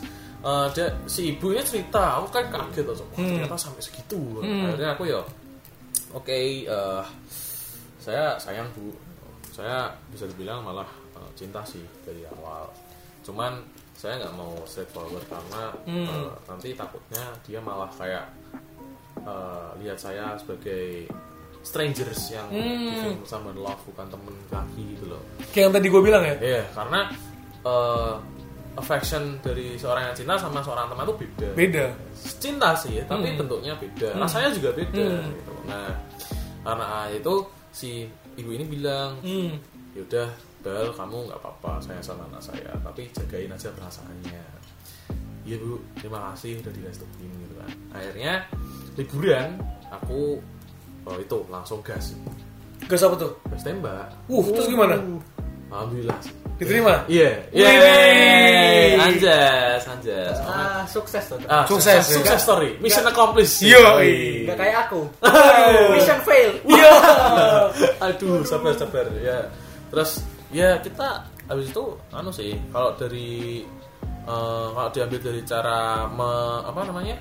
eh, 0.42 0.66
dia 0.74 0.88
si 1.06 1.22
ibunya 1.30 1.62
cerita 1.62 2.18
aku 2.18 2.28
kan 2.34 2.46
kaget 2.50 2.86
Wah, 2.86 2.98
Hmm. 3.14 3.30
ternyata 3.30 3.56
sampai 3.56 3.82
segitu 3.82 4.18
Hmm. 4.42 4.70
akhirnya 4.70 4.90
aku 4.94 5.04
ya 5.06 5.22
oke 6.12 6.34
eh, 6.66 7.04
saya 7.98 8.36
sayang 8.38 8.66
bu 8.74 8.90
saya 9.50 9.86
bisa 10.10 10.26
dibilang 10.26 10.66
malah 10.66 10.90
eh, 11.14 11.30
cinta 11.34 11.62
sih 11.62 11.86
dari 12.02 12.26
awal 12.28 12.66
cuman 13.22 13.62
saya 13.94 14.18
nggak 14.20 14.34
mau 14.34 14.58
straightforward 14.66 15.24
karena 15.30 15.62
Hmm. 15.86 16.10
eh, 16.10 16.32
nanti 16.50 16.74
takutnya 16.74 17.24
dia 17.46 17.62
malah 17.62 17.94
kayak 17.94 18.26
eh, 19.18 19.70
lihat 19.80 19.98
saya 19.98 20.34
sebagai 20.36 21.06
strangers 21.62 22.28
yang 22.30 22.48
Hmm. 22.52 23.24
someone 23.24 23.56
love 23.56 23.80
bukan 23.86 24.04
temen 24.08 24.36
lagi 24.50 24.84
gitu 24.94 25.08
loh 25.08 25.24
Kayak 25.52 25.70
yang 25.70 25.74
tadi 25.74 25.88
gue 25.88 26.02
bilang 26.02 26.24
ya. 26.24 26.36
Iya, 26.36 26.64
karena 26.76 27.00
uh, 27.64 28.20
affection 28.74 29.38
dari 29.40 29.78
seorang 29.78 30.12
yang 30.12 30.16
cinta 30.18 30.36
sama 30.36 30.60
seorang 30.60 30.90
teman 30.90 31.06
itu 31.06 31.16
beda. 31.24 31.48
Beda. 31.56 31.86
Cinta 32.42 32.70
sih, 32.76 33.00
tapi 33.06 33.32
Hmm. 33.32 33.40
bentuknya 33.40 33.74
beda. 33.78 34.12
Hmm. 34.12 34.22
Rasanya 34.26 34.50
juga 34.52 34.70
beda. 34.74 35.08
Hmm. 35.08 35.30
Gitu. 35.32 35.54
Nah, 35.70 35.92
karena 36.66 36.88
itu 37.08 37.34
si 37.72 37.90
ibu 38.36 38.50
ini 38.50 38.66
bilang, 38.66 39.16
Hmm. 39.22 39.56
yaudah, 39.94 40.28
Bel, 40.60 40.90
kamu 40.92 41.28
nggak 41.28 41.40
apa-apa, 41.40 41.80
saya 41.80 42.00
sama 42.00 42.24
anak 42.28 42.40
saya, 42.40 42.72
tapi 42.82 43.08
jagain 43.12 43.52
aja 43.52 43.68
perasaannya. 43.72 44.44
Iya 45.44 45.60
bu, 45.60 45.76
terima 46.00 46.32
kasih 46.32 46.64
udah 46.64 46.72
direstuin 46.72 47.32
gitu 47.36 47.56
kan. 47.60 47.68
Akhirnya 47.92 48.48
liburan, 48.96 49.58
aku 49.90 50.38
oh, 51.04 51.18
itu 51.18 51.38
langsung 51.48 51.80
gas, 51.82 52.14
Gas 52.84 53.00
apa 53.02 53.16
tuh? 53.16 53.32
gas 53.48 53.64
tembak. 53.64 54.12
Uh, 54.28 54.44
terus 54.52 54.68
gimana? 54.68 55.00
Alhamdulillah. 55.72 56.20
Diterima? 56.60 57.02
Iya. 57.10 57.50
Iya. 57.50 57.70
Anjas, 59.02 59.82
anjas. 59.90 60.38
Ah, 60.46 60.84
sukses 60.86 61.24
tuh. 61.26 61.40
Ah, 61.50 61.66
Sukses, 61.66 62.04
sukses, 62.06 62.14
sukses 62.22 62.40
story. 62.44 62.78
Mission 62.78 63.08
accomplished. 63.08 63.64
Yo. 63.66 63.82
Gak 64.46 64.58
kayak 64.60 64.78
aku. 64.86 65.02
Mission 65.98 66.20
fail. 66.22 66.52
Iya. 66.68 66.94
Aduh, 68.06 68.46
sabar 68.46 68.78
sabar 68.78 69.10
ya. 69.18 69.50
Terus 69.90 70.22
ya 70.54 70.78
kita 70.78 71.26
habis 71.50 71.74
itu 71.74 71.84
anu 72.14 72.30
sih, 72.30 72.54
kalau 72.70 72.94
dari 72.96 73.66
eh, 74.06 74.68
kalau 74.72 74.90
diambil 74.94 75.20
dari 75.20 75.42
cara 75.44 76.06
me- 76.08 76.64
apa 76.64 76.80
namanya? 76.86 77.16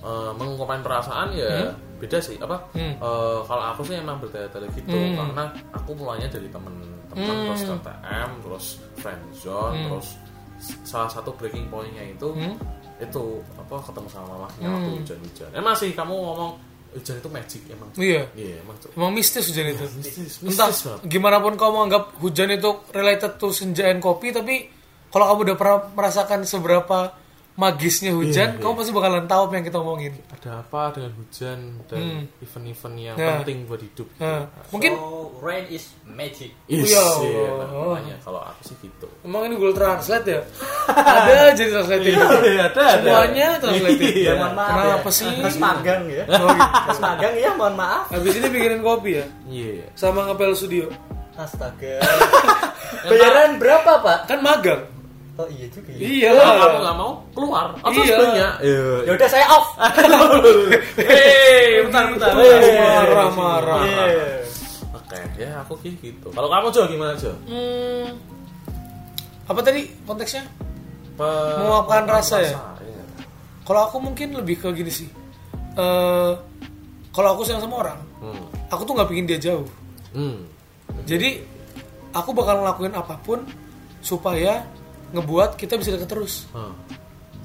Eh, 0.00 0.32
mengungkapkan 0.32 0.80
perasaan 0.80 1.28
ya 1.32 1.70
beda 1.96 2.18
sih 2.18 2.36
apa 2.36 2.56
Hmm. 2.72 2.96
eh, 2.96 3.38
kalau 3.44 3.64
aku 3.70 3.84
sih 3.84 3.96
emang 3.96 4.16
bertele-tele 4.18 4.66
gitu 4.72 4.90
Hmm. 4.90 5.16
karena 5.16 5.44
aku 5.70 5.90
mulainya 5.92 6.28
dari 6.28 6.48
temen-temen 6.48 6.96
Hmm. 7.12 7.44
terus 7.46 7.62
ke 7.62 7.74
TM 7.82 8.30
terus 8.40 8.66
friendzone 8.96 9.74
Hmm. 9.74 9.84
terus 9.86 10.08
salah 10.82 11.08
satu 11.08 11.32
breaking 11.34 11.68
pointnya 11.68 12.04
itu 12.06 12.28
Hmm. 12.30 12.56
itu 12.96 13.24
apa 13.54 13.80
ketemu 13.82 14.08
sama 14.08 14.26
mamahnya 14.30 14.66
Hmm. 14.66 14.74
waktu 14.74 14.90
hujan-hujan 14.98 15.50
emang 15.52 15.74
sih 15.74 15.90
kamu 15.90 16.12
ngomong 16.12 16.52
hujan 16.90 17.16
itu 17.16 17.28
magic 17.30 17.62
emang 17.68 17.88
Iya. 17.94 18.22
iya 18.34 18.54
emang 18.58 18.76
tuh 18.76 18.90
Emang 18.92 19.12
mistis 19.12 19.46
hujan 19.46 19.66
itu. 19.68 19.84
mistis 19.94 20.42
Entah 20.42 20.68
mistis 20.68 20.80
banget 20.82 21.00
gimana 21.06 21.38
pun 21.38 21.54
kamu 21.54 21.76
anggap 21.86 22.04
hujan 22.18 22.50
itu 22.50 22.70
related 22.90 23.32
to 23.36 23.48
senja 23.50 23.86
and 23.86 24.00
kopi, 24.00 24.32
tapi 24.32 24.66
kalau 25.06 25.26
kamu 25.28 25.40
udah 25.44 25.56
pernah 25.56 25.78
merasakan 25.92 26.42
seberapa 26.42 27.14
magisnya 27.60 28.10
hujan, 28.10 28.48
Iya, 28.50 28.58
kamu 28.58 28.72
iya. 28.72 28.78
pasti 28.80 28.90
bakalan 28.90 29.24
tahu 29.26 29.42
apa 29.44 29.52
yang 29.52 29.66
kita 29.66 29.78
omongin. 29.78 30.12
ada 30.30 30.50
apa 30.58 30.82
dengan 30.90 31.12
hujan 31.14 31.58
dan 31.84 32.00
Hmm. 32.00 32.22
event-event 32.40 32.94
yang 32.98 33.14
Nah. 33.14 33.36
penting 33.38 33.58
buat 33.64 33.78
hidup 33.78 34.08
gitu. 34.08 34.18
Nah, 34.18 34.40
mungkin 34.68 34.92
So, 34.96 35.04
rain 35.38 35.64
is 35.68 35.84
magic. 36.02 36.56
Yes, 36.66 36.88
Ya 36.88 37.04
iya, 37.20 37.44
Allah. 37.46 37.68
makanya 37.68 38.16
kalau 38.18 38.40
aku 38.40 38.60
sih 38.64 38.76
gitu 38.78 39.06
emang 39.20 39.44
ini 39.44 39.54
Google 39.54 39.76
Translate 39.76 40.26
ya? 40.26 40.40
ada 40.88 41.52
jadi 41.52 41.70
translating. 41.70 42.16
Iya, 42.16 42.24
ada, 42.66 42.82
ada. 42.90 42.92
Semuanya. 42.96 43.48
Iya. 43.60 44.08
Ya, 44.22 44.32
mohon 44.34 44.54
maaf 44.54 44.72
Kenapa 44.72 45.04
ya. 45.04 45.12
sih? 45.12 45.28
Mas 45.38 45.56
magang 45.58 46.02
ya. 46.06 46.24
Oh, 46.26 46.48
gitu. 46.48 46.64
Mas 46.88 46.98
magang 46.98 47.34
ya, 47.36 47.50
mohon 47.54 47.74
maaf. 47.76 48.04
Habis 48.08 48.32
ini 48.34 48.48
bikinin 48.48 48.80
kopi 48.80 49.10
ya? 49.14 49.24
iya 49.46 49.84
Sama 49.92 50.24
ngepel 50.24 50.52
studio. 50.54 50.88
Astaga. 51.34 52.00
Bayaran 53.08 53.56
berapa, 53.56 53.92
Pak? 53.98 54.18
Kan 54.26 54.40
magang. 54.40 54.82
Oh 55.40 55.46
iya 55.48 55.66
juga 55.66 55.90
ya. 55.90 55.98
Iya. 55.98 56.30
kalau 56.36 56.56
kamu 56.60 56.78
nggak 56.78 56.96
mau 56.96 57.12
keluar 57.32 57.66
atau 57.74 57.90
Iya. 57.96 58.04
sebenarnya 58.10 58.48
iya 58.60 58.82
Ya 59.02 59.12
udah 59.14 59.28
saya 59.28 59.46
off. 59.48 59.68
Hei, 61.00 61.80
bentar, 61.82 62.02
bentar. 62.08 62.30
Itu 62.30 62.40
Hei, 62.40 62.76
marah-marah. 62.76 63.80
Iya. 63.82 64.04
Oke, 64.92 65.18
ya 65.36 65.50
aku 65.60 65.72
kayak 65.78 65.96
gitu. 65.98 66.28
Kalau 66.28 66.48
kamu 66.48 66.66
Jo 66.68 66.82
gimana 66.86 67.12
Jo? 67.14 67.32
Hmm, 67.46 68.08
apa 69.44 69.60
tadi 69.60 69.80
konteksnya? 70.04 70.44
Pe- 71.14 71.56
Meluapkan 71.58 72.04
rasa 72.06 72.36
ya? 72.40 72.54
iya. 72.80 73.02
Kalau 73.62 73.80
aku 73.82 73.96
mungkin 73.98 74.34
lebih 74.34 74.58
ke 74.58 74.68
gini 74.70 74.88
sih. 74.88 75.08
Eh, 75.72 76.32
kalau 77.10 77.28
aku 77.32 77.42
sayang 77.42 77.60
sama 77.60 77.80
orang, 77.80 77.98
Hmm. 78.20 78.44
aku 78.68 78.82
tuh 78.84 78.94
nggak 78.94 79.08
pingin 79.08 79.26
dia 79.26 79.40
jauh. 79.40 79.66
Hmm. 80.12 80.46
Jadi 81.02 81.42
aku 82.10 82.30
bakal 82.30 82.60
ngelakuin 82.60 82.92
apa 82.92 83.14
pun 83.20 83.42
supaya 84.00 84.62
ngebuat 85.10 85.58
kita 85.58 85.78
bisa 85.78 85.94
deket 85.94 86.08
terus. 86.10 86.46
Hmm. 86.54 86.74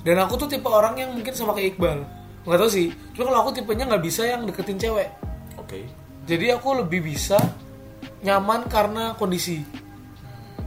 Dan 0.06 0.22
aku 0.22 0.38
tuh 0.38 0.48
tipe 0.50 0.70
orang 0.70 0.94
yang 1.02 1.10
mungkin 1.18 1.34
sama 1.34 1.58
kayak 1.58 1.76
Iqbal. 1.76 2.06
Nggak 2.46 2.60
tahu 2.62 2.70
sih. 2.70 2.88
Cuma 3.18 3.34
kalau 3.34 3.40
aku 3.50 3.52
tipenya 3.58 3.90
nggak 3.90 4.04
bisa 4.06 4.22
yang 4.30 4.46
deketin 4.46 4.78
cewek. 4.78 5.10
Oke. 5.58 5.90
Jadi 6.30 6.54
aku 6.54 6.78
lebih 6.78 7.02
bisa 7.02 7.42
nyaman 8.22 8.70
karena 8.70 9.18
kondisi. 9.18 9.66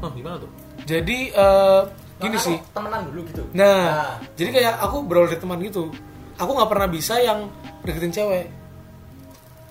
Oh, 0.03 0.11
gimana 0.11 0.43
tuh? 0.43 0.51
Jadi 0.87 1.31
eh, 1.31 1.83
gini 2.19 2.35
Makanya 2.35 2.47
sih. 2.51 2.59
Temenan 2.75 3.01
dulu 3.11 3.21
gitu. 3.31 3.43
Nah, 3.55 4.19
jadi 4.35 4.51
kayak 4.59 4.75
aku 4.83 4.97
berawal 5.07 5.31
dari 5.31 5.39
teman 5.39 5.59
gitu. 5.63 5.91
Aku 6.39 6.51
nggak 6.55 6.71
pernah 6.71 6.89
bisa 6.91 7.19
yang 7.23 7.47
deketin 7.87 8.15
cewek. 8.15 8.47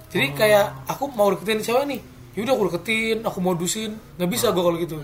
Jadi 0.08 0.28
kayak 0.36 0.88
aku 0.88 1.12
mau 1.12 1.28
deketin 1.36 1.60
cewek 1.60 1.84
nih, 1.92 2.00
yaudah 2.40 2.56
aku 2.56 2.64
deketin, 2.72 3.18
aku 3.28 3.40
modusin, 3.44 3.92
nggak 4.16 4.30
bisa 4.32 4.56
gue 4.56 4.64
kalau 4.64 4.80
gitu. 4.80 4.98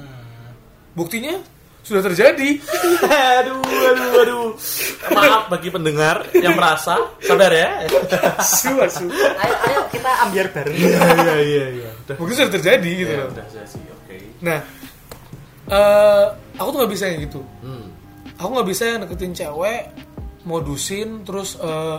Buktinya 0.96 1.36
sudah 1.84 2.02
terjadi. 2.02 2.50
aduh, 3.40 3.60
aduh, 3.62 4.12
aduh. 4.18 4.48
Maaf 5.10 5.44
bagi 5.48 5.68
pendengar 5.68 6.24
yang 6.34 6.56
merasa. 6.56 6.96
Sabar 7.20 7.52
ya. 7.52 7.84
Asu, 8.36 8.72
asu. 8.78 9.06
Ayo, 9.12 9.56
ayo 9.62 9.80
kita 9.88 10.12
ambiar 10.24 10.48
bareng. 10.50 10.74
Iya, 10.74 10.90
iya, 11.14 11.36
iya, 11.40 11.66
iya. 11.78 11.90
Udah. 12.02 12.16
Buktinya 12.16 12.38
sudah 12.42 12.54
terjadi 12.54 12.90
gitu 12.98 13.12
Ya, 13.12 13.20
loh. 13.20 13.30
udah 13.30 13.46
sih. 13.68 13.84
Oke. 13.86 14.16
Nah, 14.40 14.60
eh 15.66 16.26
aku 16.56 16.68
tuh 16.70 16.78
nggak 16.80 16.92
bisa 16.92 17.04
yang 17.06 17.20
gitu 17.22 17.40
Hmm. 17.60 17.88
aku 18.36 18.50
nggak 18.52 18.68
bisa 18.68 18.84
yang 18.86 19.00
deketin 19.02 19.32
cewek 19.34 19.82
modusin 20.44 21.24
terus 21.24 21.56
eh, 21.56 21.98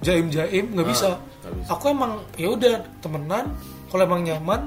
jaim 0.00 0.28
jaim 0.28 0.72
nggak 0.72 0.88
bisa. 0.88 1.20
nggak 1.44 1.52
bisa. 1.54 1.68
aku 1.70 1.84
emang 1.88 2.12
ya 2.34 2.48
udah 2.48 2.74
temenan 2.98 3.52
kalau 3.88 4.02
emang 4.02 4.24
nyaman 4.24 4.60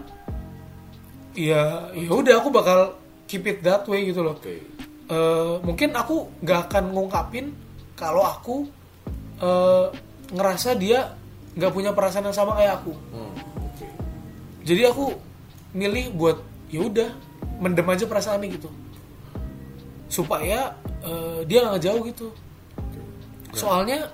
ya 1.34 1.90
ya 1.92 2.12
udah 2.12 2.38
aku 2.38 2.50
bakal 2.50 2.94
keep 3.26 3.44
it 3.44 3.60
that 3.62 3.86
way 3.86 4.06
gitu 4.06 4.22
loh 4.22 4.36
Oke. 4.36 4.62
Eh, 5.06 5.54
mungkin 5.62 5.94
aku 5.94 6.30
nggak 6.42 6.60
akan 6.68 6.84
ngungkapin 6.92 7.54
kalau 7.94 8.22
aku 8.22 8.66
eh, 9.38 9.86
ngerasa 10.30 10.74
dia 10.74 11.14
nggak 11.54 11.72
punya 11.72 11.92
perasaan 11.92 12.28
yang 12.28 12.36
sama 12.36 12.58
kayak 12.58 12.82
aku 12.82 12.94
Hmm. 13.14 13.32
Oke. 13.64 13.86
jadi 14.64 14.90
aku 14.90 15.14
milih 15.72 16.10
buat 16.12 16.38
ya 16.68 16.82
udah 16.82 17.10
mendem 17.58 17.86
aja 17.86 18.04
perasaannya 18.04 18.50
gitu 18.52 18.68
supaya 20.08 20.74
eh, 21.02 21.40
dia 21.46 21.66
nggak 21.66 21.82
jauh 21.82 22.02
gitu 22.04 22.28
soalnya 23.52 24.10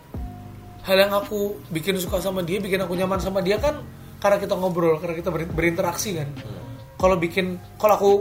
hal 0.82 0.98
yang 0.98 1.14
aku 1.14 1.58
bikin 1.70 1.98
suka 1.98 2.18
sama 2.18 2.42
dia 2.42 2.58
bikin 2.58 2.78
aku 2.78 2.94
nyaman 2.94 3.18
sama 3.18 3.42
dia 3.42 3.58
kan 3.58 3.82
karena 4.18 4.38
kita 4.38 4.54
ngobrol 4.54 4.98
karena 4.98 5.16
kita 5.18 5.30
ber- 5.30 5.50
berinteraksi 5.50 6.18
kan 6.18 6.30
kalau 6.96 7.18
bikin 7.18 7.58
kalau 7.78 7.94
aku 7.98 8.12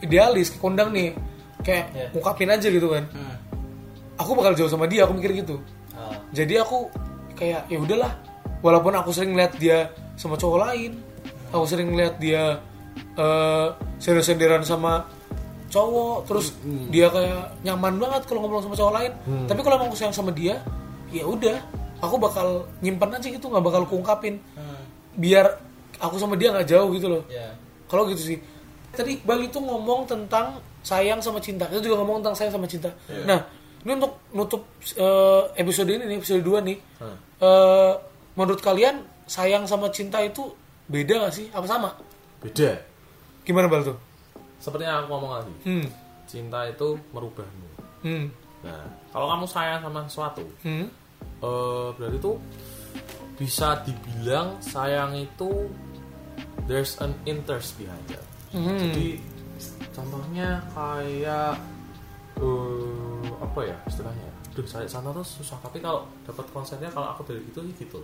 idealis 0.00 0.54
kondang 0.54 0.90
nih. 0.90 1.14
Kayak 1.58 1.84
Iya. 1.90 2.06
ungkapin 2.12 2.48
aja 2.48 2.68
gitu 2.68 2.88
kan. 2.88 3.04
Hmm. 3.10 3.36
aku 4.14 4.34
bakal 4.34 4.50
jauh 4.52 4.66
sama 4.66 4.84
dia 4.84 5.06
aku 5.06 5.14
mikir 5.14 5.30
gitu. 5.36 5.62
Oh. 5.94 6.10
jadi 6.30 6.62
aku 6.62 6.90
kayak 7.34 7.66
ya 7.66 7.78
udahlah. 7.78 8.12
Walaupun 8.58 8.90
aku 8.92 9.10
sering 9.10 9.32
lihat 9.32 9.54
dia 9.56 9.86
sama 10.14 10.34
cowok 10.34 10.58
lain 10.60 10.98
aku 11.48 11.64
sering 11.64 11.94
lihat 11.94 12.18
dia 12.18 12.58
eh 13.14 13.66
sender-senderan 13.98 14.62
sama 14.62 15.06
cowok 15.68 16.26
terus 16.26 16.50
dia 16.88 17.06
kayak 17.06 17.62
nyaman 17.62 17.94
banget 17.96 18.22
kalau 18.24 18.42
ngobrol 18.42 18.58
sama 18.60 18.74
cowok 18.74 18.94
lain. 18.94 19.12
Tapi 19.46 19.60
kalau 19.60 19.74
emang 19.76 19.88
aku 19.88 19.96
sayang 19.96 20.10
sama 20.12 20.30
dia 20.30 20.58
ya 21.08 21.22
udah. 21.22 21.58
Aku 21.98 22.14
bakal 22.16 22.66
nyimpan 22.78 23.14
aja 23.14 23.26
gitu 23.26 23.46
nggak 23.46 23.64
bakal 23.64 23.82
kuungkapin 23.84 24.38
Hmm. 24.54 24.82
biar 25.14 25.58
aku 25.96 26.14
sama 26.16 26.34
dia 26.34 26.50
nggak 26.50 26.66
jauh 26.68 26.90
gitu 26.92 27.06
loh. 27.08 27.22
Ya. 27.28 27.54
kalau 27.86 28.04
gitu 28.04 28.20
sih 28.20 28.38
tadi 28.98 29.10
Iqbal 29.14 29.46
itu 29.46 29.58
ngomong 29.58 30.04
tentang 30.04 30.58
sayang 30.82 31.22
sama 31.22 31.38
cinta 31.38 31.64
kita 31.64 31.78
juga 31.78 32.02
ngomong 32.02 32.18
tentang 32.20 32.34
sayang 32.34 32.52
sama 32.52 32.66
cinta 32.66 32.90
nah 33.22 33.38
ini 33.78 33.94
untuk 33.94 34.18
nutup 34.34 34.62
eh, 34.92 35.42
episode 35.54 35.86
ini 35.88 36.02
nih 36.04 36.16
episode 36.18 36.42
2 36.42 36.66
nih 36.66 36.78
Hmm. 36.98 37.14
Eh, 37.38 37.92
menurut 38.34 38.58
kalian 38.58 38.98
sayang 39.24 39.62
sama 39.62 39.86
cinta 39.88 40.18
itu 40.18 40.50
beda 40.90 41.22
gak 41.22 41.32
sih 41.32 41.46
apa 41.48 41.62
sama 41.62 41.94
Beda. 42.38 42.74
gimana 43.46 43.70
Bal 43.70 43.86
tuh 43.86 43.98
Seperti 44.58 44.82
yang 44.82 45.06
aku 45.06 45.14
ngomong 45.14 45.30
tadi. 45.38 45.54
hmm 45.70 45.86
Cinta 46.26 46.66
itu 46.66 46.98
merubahmu. 47.14 47.68
hmm 48.02 48.26
Nah, 48.58 48.82
kalau 49.14 49.30
kamu 49.30 49.46
sayang 49.46 49.80
sama 49.80 50.00
sesuatu, 50.10 50.42
hmm 50.66 50.86
eh 51.38 51.88
berarti 51.94 52.18
itu 52.18 52.32
bisa 53.38 53.78
dibilang 53.86 54.58
sayang 54.58 55.14
itu 55.14 55.70
there's 56.66 56.98
an 56.98 57.14
interest 57.22 57.78
behind 57.78 58.02
it. 58.10 58.18
Hmm. 58.50 58.78
Jadi 58.78 59.20
contohnya 59.90 60.62
kayak 60.70 61.54
eh 62.38 63.24
apa 63.38 63.60
ya 63.62 63.76
istilahnya? 63.84 64.28
Duh, 64.54 64.66
saya 64.66 64.86
sana 64.86 65.10
tuh 65.10 65.22
susah. 65.22 65.58
Tapi 65.58 65.78
kalau 65.78 66.06
dapat 66.22 66.46
konsepnya 66.50 66.88
kalau 66.88 67.12
aku 67.12 67.22
dari 67.24 67.42
gitu 67.44 67.62
sih 67.62 67.74
gitu. 67.76 68.00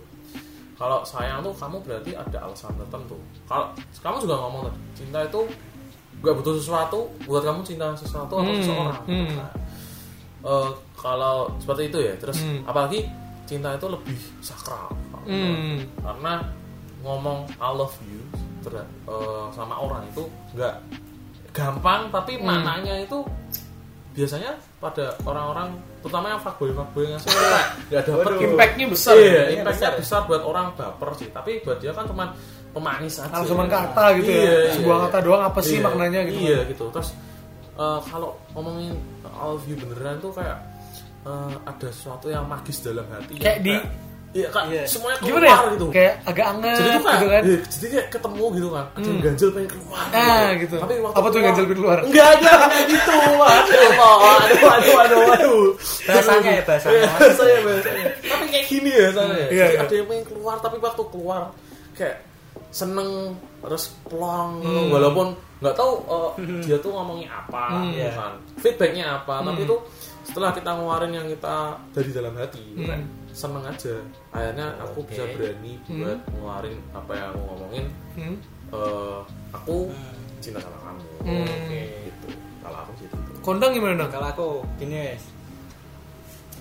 Kalau 0.75 1.07
sayang 1.07 1.39
tuh 1.39 1.55
kamu 1.55 1.79
berarti 1.81 2.11
ada 2.11 2.37
alasan 2.43 2.75
tertentu. 2.75 3.15
Kalau 3.47 3.71
kamu 3.95 4.17
juga 4.21 4.35
ngomong 4.37 4.61
tadi, 4.67 4.79
cinta 4.93 5.19
itu 5.23 5.39
gak 6.19 6.35
butuh 6.35 6.53
sesuatu 6.53 6.99
buat 7.23 7.43
kamu 7.43 7.63
cinta 7.63 7.95
sesuatu 7.95 8.33
atau 8.35 8.43
Hmm, 8.45 8.59
seseorang. 8.59 9.03
hmm. 9.07 9.29
Nah, 9.35 9.51
eh, 10.43 10.69
kalau 10.95 11.47
seperti 11.59 11.87
itu 11.87 11.99
ya, 12.03 12.13
terus 12.19 12.37
Hmm. 12.43 12.59
apalagi 12.65 13.07
cinta 13.45 13.71
itu 13.71 13.87
lebih 13.87 14.19
sakral 14.41 14.91
Hmm. 15.23 15.79
karena 15.97 16.43
ngomong 17.01 17.47
I 17.55 17.69
love 17.71 17.95
you 18.03 18.19
ter- 18.65 18.81
eh, 18.81 19.45
sama 19.51 19.75
orang 19.77 20.01
itu 20.05 20.23
nggak 20.51 20.75
gampang 21.51 22.09
tapi 22.09 22.35
Hmm. 22.35 22.45
maknanya 22.45 22.99
itu 22.99 23.21
biasanya 24.11 24.51
pada 24.79 25.11
orang-orang 25.21 25.75
terutama 25.99 26.25
yang 26.29 26.39
fuckboy 26.39 26.71
fuckboy 26.71 27.03
yang 27.05 27.19
suka 27.19 27.35
nggak 27.89 28.03
dapet 28.03 28.25
Waduh. 28.25 28.39
gitu. 28.39 28.51
Impactnya 28.51 28.85
besar 28.87 29.13
iya 29.15 29.27
ya? 29.27 29.43
impactnya 29.53 29.67
besar 29.67 29.91
ya? 29.91 29.99
besar 29.99 30.19
buat 30.23 30.41
orang 30.41 30.65
baper 30.73 31.09
sih 31.15 31.27
tapi 31.29 31.51
buat 31.61 31.77
dia 31.77 31.91
kan 31.91 32.05
cuma 32.05 32.25
pemanis 32.71 33.15
aja 33.17 33.43
cuma 33.43 33.65
kata 33.65 34.05
gitu 34.19 34.29
ya, 34.29 34.39
Iya, 34.41 34.55
sebuah 34.73 34.97
iya, 34.97 35.03
kata 35.07 35.17
doang 35.21 35.43
apa 35.43 35.59
sih 35.59 35.77
Iya, 35.77 35.83
maknanya 35.83 36.19
gitu 36.25 36.39
iya 36.41 36.57
kan? 36.57 36.71
gitu 36.71 36.83
terus 36.91 37.09
eh, 37.75 37.99
kalau 38.01 38.29
ngomongin 38.51 38.93
I 39.25 39.43
love 39.43 39.65
you 39.65 39.75
beneran 39.75 40.15
tuh 40.19 40.31
kayak 40.31 40.57
eh, 41.23 41.53
ada 41.61 41.87
sesuatu 41.89 42.27
yang 42.27 42.45
magis 42.45 42.77
dalam 42.79 43.03
hati 43.09 43.35
Kayak 43.35 43.59
di- 43.61 43.83
iya 44.35 44.47
kak 44.51 44.63
Iya. 44.67 44.83
semuanya 44.83 45.15
keluar 45.17 45.31
gimana 45.31 45.47
ya? 45.47 45.57
gitu. 45.71 45.87
Kayak 45.89 46.13
agak 46.25 46.45
anget 46.45 46.75
jadi 46.75 46.89
tuh 46.91 47.01
kayak 47.01 47.15
gitu 47.15 47.27
kan? 47.31 47.41
iya, 47.41 47.57
jadi 47.65 47.87
kayak 47.87 48.07
ketemu 48.11 48.45
gitu 48.51 48.67
kan 48.69 48.85
ada 48.91 49.07
yang 49.07 49.19
ganjel 49.23 49.49
pengen 49.49 49.69
keluar 49.71 50.03
Ah, 50.11 50.47
gitu. 50.53 50.75
tapi 50.75 50.93
waktu 50.99 51.15
Apa 51.15 51.25
tuh 51.25 51.35
yang 51.35 51.45
ganjel 51.47 51.63
pengen 51.63 51.79
keluar? 51.79 51.97
enggak 52.01 52.29
enggak 52.35 52.55
enggak 52.57 52.83
gitu 52.85 53.15
aduh 53.15 53.47
aduh 54.27 54.67
aduh 54.67 54.95
aduh 54.99 55.19
aduh 55.31 55.63
Bahasanya 56.05 56.51
ya, 56.51 56.63
bahasanya. 56.63 56.95
Iya, 56.95 57.09
bahasanya. 57.09 57.57
bahasanya 57.63 58.05
tapi 58.21 58.43
kayak 58.49 58.65
gini 58.67 58.91
ya 58.91 59.07
sana 59.09 59.33
ya 59.33 59.47
Iya, 59.47 59.65
iya. 59.65 59.79
ada 59.81 59.93
yang 59.93 60.05
pengen 60.05 60.25
keluar 60.25 60.55
tapi 60.59 60.75
waktu 60.77 61.03
keluar 61.07 61.41
kayak 61.93 62.17
seneng 62.69 63.09
terus 63.61 63.83
plong. 64.03 64.51
Hmm. 64.59 64.91
walaupun 64.91 65.27
nggak 65.57 65.73
tahu 65.73 65.91
eh, 66.05 66.31
dia 66.61 66.77
tuh 66.77 66.91
ngomongin 66.91 67.25
apa 67.25 67.71
Hmm. 67.73 67.89
gitu 67.89 68.11
kan. 68.11 68.31
Feedbacknya 68.59 69.05
apa 69.15 69.35
tapi 69.41 69.63
itu 69.63 69.75
setelah 70.21 70.51
kita 70.51 70.69
ngeluarin 70.69 71.13
yang 71.13 71.27
kita 71.29 71.55
dari 71.89 72.09
dalam 72.11 72.35
hati 72.35 72.59
Hmm. 72.73 72.83
kayak 72.83 73.01
seneng 73.35 73.61
aja 73.61 73.99
akhirnya 74.31 74.67
aku 74.79 75.03
Oke. 75.03 75.11
bisa 75.11 75.23
berani 75.29 75.75
buat 75.85 76.19
ngeluarin 76.25 76.79
apa 76.89 77.11
yang 77.11 77.27
aku 77.29 77.41
ngomongin 77.43 77.85
Hmm. 78.15 78.35
eh, 78.71 79.19
aku 79.51 79.91
cinta 80.39 80.57
sama 80.57 80.77
kamu 80.79 81.03
Hmm. 81.21 81.43
oke 81.43 81.81
gitu 82.01 82.27
kalau 82.61 82.77
aku 82.79 82.91
gitu 82.97 83.15
kondang 83.41 83.71
gimana 83.71 83.93
dong 83.97 84.09
Kalau 84.09 84.27
aku 84.27 84.47
gini 84.75 84.95
guys. 85.05 85.25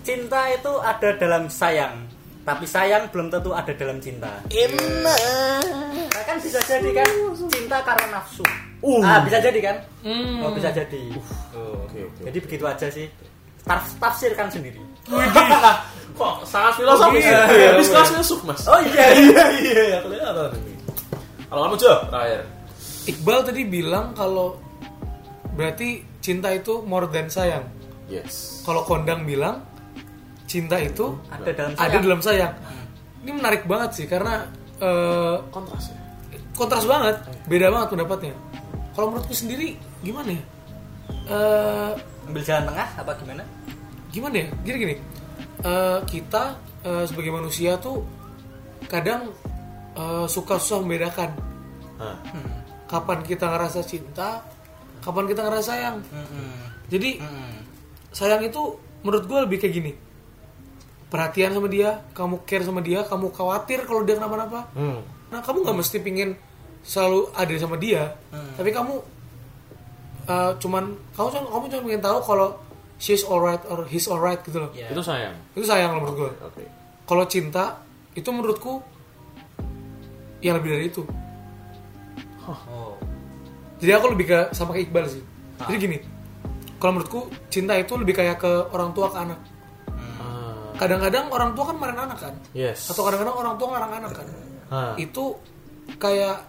Cinta 0.03 0.53
itu 0.53 0.69
ada 0.77 1.17
dalam 1.17 1.49
sayang, 1.49 2.05
tapi 2.45 2.69
sayang 2.69 3.09
belum 3.09 3.33
tentu 3.33 3.57
ada 3.57 3.73
dalam 3.73 3.97
cinta. 3.99 4.37
Nah, 4.45 5.17
kan 6.23 6.37
bisa 6.37 6.61
jadi 6.61 6.93
kan 6.93 7.09
cinta 7.49 7.81
karena 7.81 8.07
nafsu. 8.13 8.45
Uh. 8.85 9.01
Ah, 9.01 9.25
bisa 9.25 9.41
jadi 9.41 9.65
kan? 9.65 9.77
Hmm. 10.05 10.45
Oh, 10.45 10.53
bisa 10.53 10.69
jadi. 10.69 11.09
Tuh. 11.49 11.89
Oke, 11.89 12.05
oke, 12.05 12.21
Jadi 12.21 12.39
begitu 12.39 12.65
aja 12.69 12.85
sih. 12.87 13.09
Taf- 13.65 13.97
tafsirkan 13.97 14.53
sendiri. 14.53 14.77
kok 16.15 16.35
sangat 16.45 16.73
filosofis 16.77 17.21
Oh, 17.21 17.29
ya 17.29 17.43
iya. 17.51 17.69
habis 17.73 17.89
kelas 17.89 18.11
masuk 18.13 18.41
mas. 18.45 18.63
Oh 18.65 18.79
iya. 18.81 19.05
iya 19.25 19.45
iya 19.53 19.83
iya 19.85 19.99
kelihatan 20.01 20.51
ini. 20.57 20.73
Kalau 21.45 21.61
kamu 21.65 21.77
Jo 21.77 21.93
terakhir. 22.07 22.41
Iqbal 23.05 23.39
tadi 23.43 23.63
bilang 23.65 24.07
kalau 24.13 24.57
berarti 25.53 25.89
cinta 26.19 26.49
itu 26.51 26.81
more 26.83 27.07
than 27.07 27.27
sayang. 27.27 27.67
Yes. 28.07 28.63
Kalau 28.63 28.83
kondang 28.83 29.25
bilang 29.25 29.61
cinta 30.45 30.77
itu 30.77 31.19
Ada 31.29 31.51
dalam 31.53 31.73
ada 31.73 31.83
sayang. 31.83 32.03
dalam 32.03 32.21
sayang. 32.21 32.53
Ini 33.21 33.31
menarik 33.33 33.63
banget 33.65 33.91
sih 33.95 34.07
karena 34.07 34.47
eh, 34.77 35.37
kontras 35.49 35.89
ya? 35.89 35.99
kontras 36.55 36.85
banget 36.85 37.17
beda 37.45 37.69
banget 37.69 37.89
pendapatnya. 37.91 38.35
Kalau 38.95 39.11
menurutku 39.11 39.35
sendiri 39.35 39.75
gimana 40.01 40.31
ya? 40.31 40.43
Eh, 41.27 41.91
Ambil 42.25 42.41
jalan 42.41 42.71
tengah 42.71 42.89
apa 42.95 43.13
gimana? 43.19 43.43
gimana 44.09 44.37
ya? 44.39 44.49
Gini 44.63 44.77
gini 44.79 44.95
Eh, 45.65 45.99
kita 46.05 46.61
eh, 46.85 47.05
sebagai 47.09 47.33
manusia 47.33 47.81
tuh 47.81 48.05
kadang 48.85 49.33
eh, 49.97 50.27
suka 50.29 50.61
susah 50.61 50.85
membedakan. 50.85 51.33
Hah. 51.95 52.19
kapan 52.85 53.23
kita 53.23 53.49
ngerasa 53.49 53.81
cinta 53.87 54.45
kapan 55.01 55.25
kita 55.25 55.41
ngerasa 55.47 55.67
sayang. 55.73 55.97
Jadi 56.93 57.17
sayang 58.13 58.45
itu 58.45 58.77
menurut 59.01 59.25
gue 59.25 59.39
lebih 59.49 59.57
kayak 59.63 59.73
gini. 59.73 59.93
Perhatian 61.09 61.57
sama 61.57 61.71
dia 61.73 62.05
kamu 62.13 62.45
care 62.45 62.67
sama 62.67 62.85
dia 62.85 63.07
kamu 63.09 63.33
khawatir 63.33 63.89
kalau 63.89 64.05
dia 64.05 64.21
kenapa-napa. 64.21 64.69
Hmm. 64.77 65.01
nah 65.33 65.41
kamu 65.43 65.65
nggak 65.67 65.79
mesti 65.81 65.99
pingin 66.05 66.37
selalu 66.85 67.33
ada 67.33 67.55
sama 67.57 67.81
dia. 67.81 68.13
Tapi 68.59 68.69
kamu 68.69 68.95
eh, 70.29 70.53
cuman 70.61 70.85
kamu 71.17 71.29
cuma 71.31 71.49
kamu 71.57 71.65
cuma 71.73 71.83
pengen 71.89 72.03
tahu 72.05 72.19
kalau 72.21 72.49
she's 72.99 73.27
alright 73.27 73.61
or 73.69 73.85
he's 73.87 74.07
alright 74.07 74.41
gitu 74.43 74.59
loh. 74.59 74.71
Ya. 74.75 74.91
itu 74.91 75.03
sayang. 75.03 75.35
Itu 75.53 75.67
sayang 75.67 75.97
loh 75.97 76.01
menurut 76.07 76.17
gue 76.17 76.31
oke 76.45 76.65
kalau 77.05 77.25
cinta 77.29 77.85
itu 78.17 78.29
menurutku 78.33 78.81
yang 80.41 80.61
lebih 80.61 80.77
dari 80.77 80.87
itu. 80.93 81.03
Oh. 82.45 82.93
jadi 83.81 83.97
aku 83.97 84.13
lebih 84.13 84.29
ke 84.29 84.41
sama 84.53 84.77
kayak 84.77 84.93
Iqbal 84.93 85.05
sih. 85.09 85.25
Jadi 85.65 85.77
gini 85.81 85.99
kalau 86.77 87.01
menurutku 87.01 87.33
cinta 87.49 87.73
itu 87.81 87.97
lebih 87.97 88.13
kayak 88.13 88.37
ke 88.37 88.53
orang 88.77 88.93
tua 88.93 89.09
ke 89.09 89.17
anak. 89.17 89.41
Ah, 90.21 90.69
kadang-kadang 90.77 91.33
orang 91.33 91.57
tua 91.57 91.73
kan 91.73 91.77
marah 91.81 91.97
anak 92.05 92.19
kan? 92.21 92.35
Yes. 92.53 92.93
Atau 92.93 93.09
kadang-kadang 93.09 93.33
orang 93.33 93.55
tua 93.57 93.69
ngarang 93.73 93.93
anak 94.05 94.13
kan? 94.13 94.27
Hah. 94.65 94.95
itu 95.01 95.37
kayak 96.01 96.45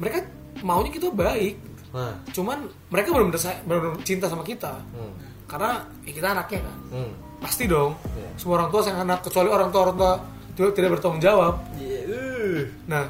mereka 0.00 0.24
maunya 0.64 0.92
kita 0.92 1.08
baik. 1.12 1.56
Nah. 1.90 2.14
cuman 2.30 2.70
mereka 2.86 3.10
benar-benar 3.10 3.98
cinta 4.06 4.30
sama 4.30 4.46
kita. 4.46 4.78
Hmm. 4.94 5.10
Karena 5.50 5.82
ya 6.06 6.12
kita 6.14 6.28
anaknya 6.30 6.60
kan 6.62 6.76
Hmm. 6.94 7.12
pasti 7.42 7.64
dong 7.66 7.98
Iya. 8.14 8.30
semua 8.38 8.54
orang 8.56 8.70
tua 8.70 8.80
sayang 8.80 9.02
anak 9.02 9.18
kecuali 9.20 9.48
orang 9.50 9.68
tua 9.68 9.80
orang 9.84 9.96
tua 9.98 10.12
tidak, 10.54 10.72
tidak 10.78 10.90
bertanggung 10.94 11.18
jawab 11.18 11.54
Iya, 11.74 12.00
uh. 12.06 12.60
nah 12.86 13.04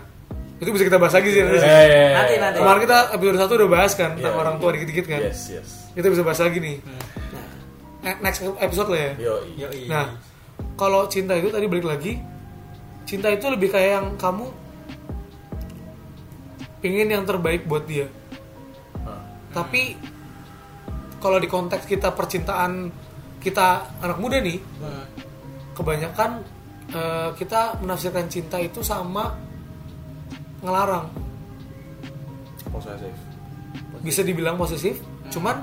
itu 0.57 0.69
bisa 0.73 0.85
kita 0.85 1.01
bahas 1.01 1.17
lagi 1.17 1.29
sih 1.33 1.41
nanti. 1.41 1.57
Eh. 1.57 2.13
Nanti, 2.13 2.35
nanti. 2.37 2.57
kemarin 2.61 2.81
kita 2.85 2.99
episode 3.13 3.37
satu 3.39 3.53
udah 3.57 3.71
bahas 3.71 3.93
kan 3.93 4.11
tentang 4.13 4.33
Iya, 4.33 4.41
orang 4.41 4.55
iya. 4.57 4.61
tua 4.65 4.71
dikit-dikit 4.73 5.05
kan 5.05 5.21
Yes, 5.21 5.41
yes. 5.53 5.69
kita 5.93 6.07
bisa 6.09 6.23
bahas 6.25 6.41
lagi 6.41 6.59
nih 6.59 6.77
nah, 8.01 8.15
next 8.21 8.41
episode 8.57 8.89
lah 8.89 9.01
ya 9.01 9.13
Yo. 9.21 9.35
Yoi. 9.61 9.85
Nah, 9.85 10.17
kalau 10.73 11.05
cinta 11.07 11.37
itu 11.37 11.53
tadi 11.53 11.69
balik 11.69 11.85
lagi, 11.85 12.17
cinta 13.05 13.29
itu 13.29 13.45
lebih 13.45 13.69
kayak 13.69 13.91
yang 13.93 14.07
kamu 14.17 14.49
pingin 16.81 17.13
yang 17.13 17.25
terbaik 17.29 17.69
buat 17.69 17.85
dia. 17.85 18.09
Ah. 19.05 19.21
Tapi 19.53 20.01
kalau 21.21 21.37
di 21.37 21.47
konteks 21.47 21.85
kita 21.85 22.11
percintaan 22.11 22.89
kita 23.39 23.69
anak 24.01 24.17
muda 24.17 24.37
nih, 24.39 24.57
Hmm. 24.57 25.05
kebanyakan 25.73 26.31
eh, 26.91 27.31
kita 27.35 27.79
menafsirkan 27.79 28.27
cinta 28.27 28.59
itu 28.59 28.81
sama 28.81 29.31
ngelarang. 30.61 31.07
Posesif. 32.67 33.15
Bisa 34.01 34.21
dibilang 34.21 34.57
posesif, 34.57 34.99
cuman 35.29 35.61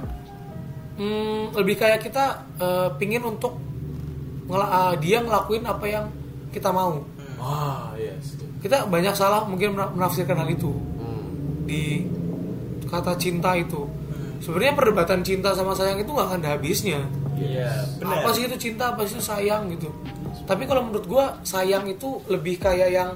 mm, 0.95 1.53
lebih 1.53 1.75
kayak 1.75 1.99
kita 1.99 2.25
eh, 2.57 2.89
pingin 2.95 3.21
untuk 3.21 3.57
ngela- 4.47 4.71
eh, 4.89 4.95
dia 4.99 5.19
ngelakuin 5.19 5.63
apa 5.63 5.85
yang 5.85 6.05
kita 6.49 6.71
mau. 6.71 7.03
Ah, 7.37 7.93
yes. 7.93 8.33
kita 8.57 8.87
banyak 8.87 9.13
salah 9.13 9.45
mungkin 9.45 9.77
mena- 9.77 9.93
menafsirkan 9.93 10.33
hal 10.35 10.49
itu 10.49 10.73
Hmm. 10.97 11.29
di 11.63 12.01
kata 12.83 13.13
cinta 13.13 13.53
itu 13.53 13.85
sebenarnya 14.39 14.73
perdebatan 14.73 15.19
cinta 15.21 15.51
sama 15.51 15.71
sayang 15.71 15.97
itu 15.97 16.07
nggak 16.07 16.27
akan 16.27 16.39
ada 16.39 16.49
habisnya 16.51 17.01
Iya, 17.35 17.69
benar. 17.97 18.17
apa 18.19 18.29
sih 18.31 18.43
itu 18.43 18.57
cinta 18.59 18.89
apa 18.89 19.03
sih 19.03 19.13
itu 19.13 19.23
sayang 19.23 19.69
gitu 19.69 19.93
tapi 20.43 20.63
kalau 20.63 20.81
menurut 20.81 21.05
gua 21.05 21.25
sayang 21.41 21.85
itu 21.85 22.17
lebih 22.25 22.57
kayak 22.57 22.89
yang 22.89 23.09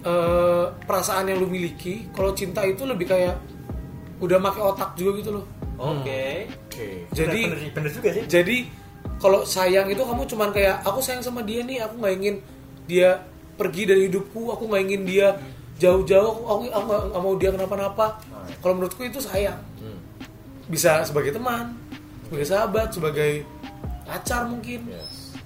eh, 0.00 0.64
perasaan 0.80 1.26
yang 1.26 1.36
lu 1.36 1.46
miliki 1.46 2.08
kalau 2.10 2.32
cinta 2.32 2.62
itu 2.62 2.82
lebih 2.82 3.06
kayak 3.06 3.36
udah 4.18 4.38
pakai 4.40 4.62
otak 4.62 4.90
juga 4.94 5.18
gitu 5.18 5.30
loh 5.32 5.46
Oke. 5.74 6.46
Oke. 6.64 6.88
jadi 7.10 7.40
bener, 7.44 7.58
bener, 7.58 7.70
bener 7.72 7.90
juga 7.92 8.08
sih. 8.12 8.24
jadi 8.24 8.56
kalau 9.18 9.42
sayang 9.44 9.86
itu 9.88 10.00
kamu 10.00 10.22
cuman 10.24 10.50
kayak 10.50 10.80
aku 10.80 10.98
sayang 10.98 11.20
sama 11.20 11.42
dia 11.42 11.60
nih 11.60 11.78
aku 11.80 11.94
nggak 11.96 12.14
ingin 12.16 12.34
dia 12.84 13.20
pergi 13.52 13.82
dari 13.84 14.06
hidupku 14.06 14.48
aku 14.48 14.64
nggak 14.64 14.82
ingin 14.82 15.02
dia 15.04 15.28
jauh-jauh 15.76 16.24
aku 16.40 16.42
aku, 16.42 16.64
aku 16.70 16.86
nggak- 17.10 17.20
mau 17.20 17.34
dia 17.34 17.50
kenapa-napa 17.50 18.06
kalau 18.58 18.74
menurutku 18.76 19.02
itu 19.02 19.18
sayang 19.18 19.58
Hmm. 19.58 19.71
Bisa 20.72 21.04
sebagai 21.04 21.30
teman 21.30 21.76
sebagai 22.24 22.46
sahabat 22.48 22.88
sebagai 22.90 23.44
pacar 24.02 24.48
mungkin 24.48 24.88
Yes. 24.88 25.36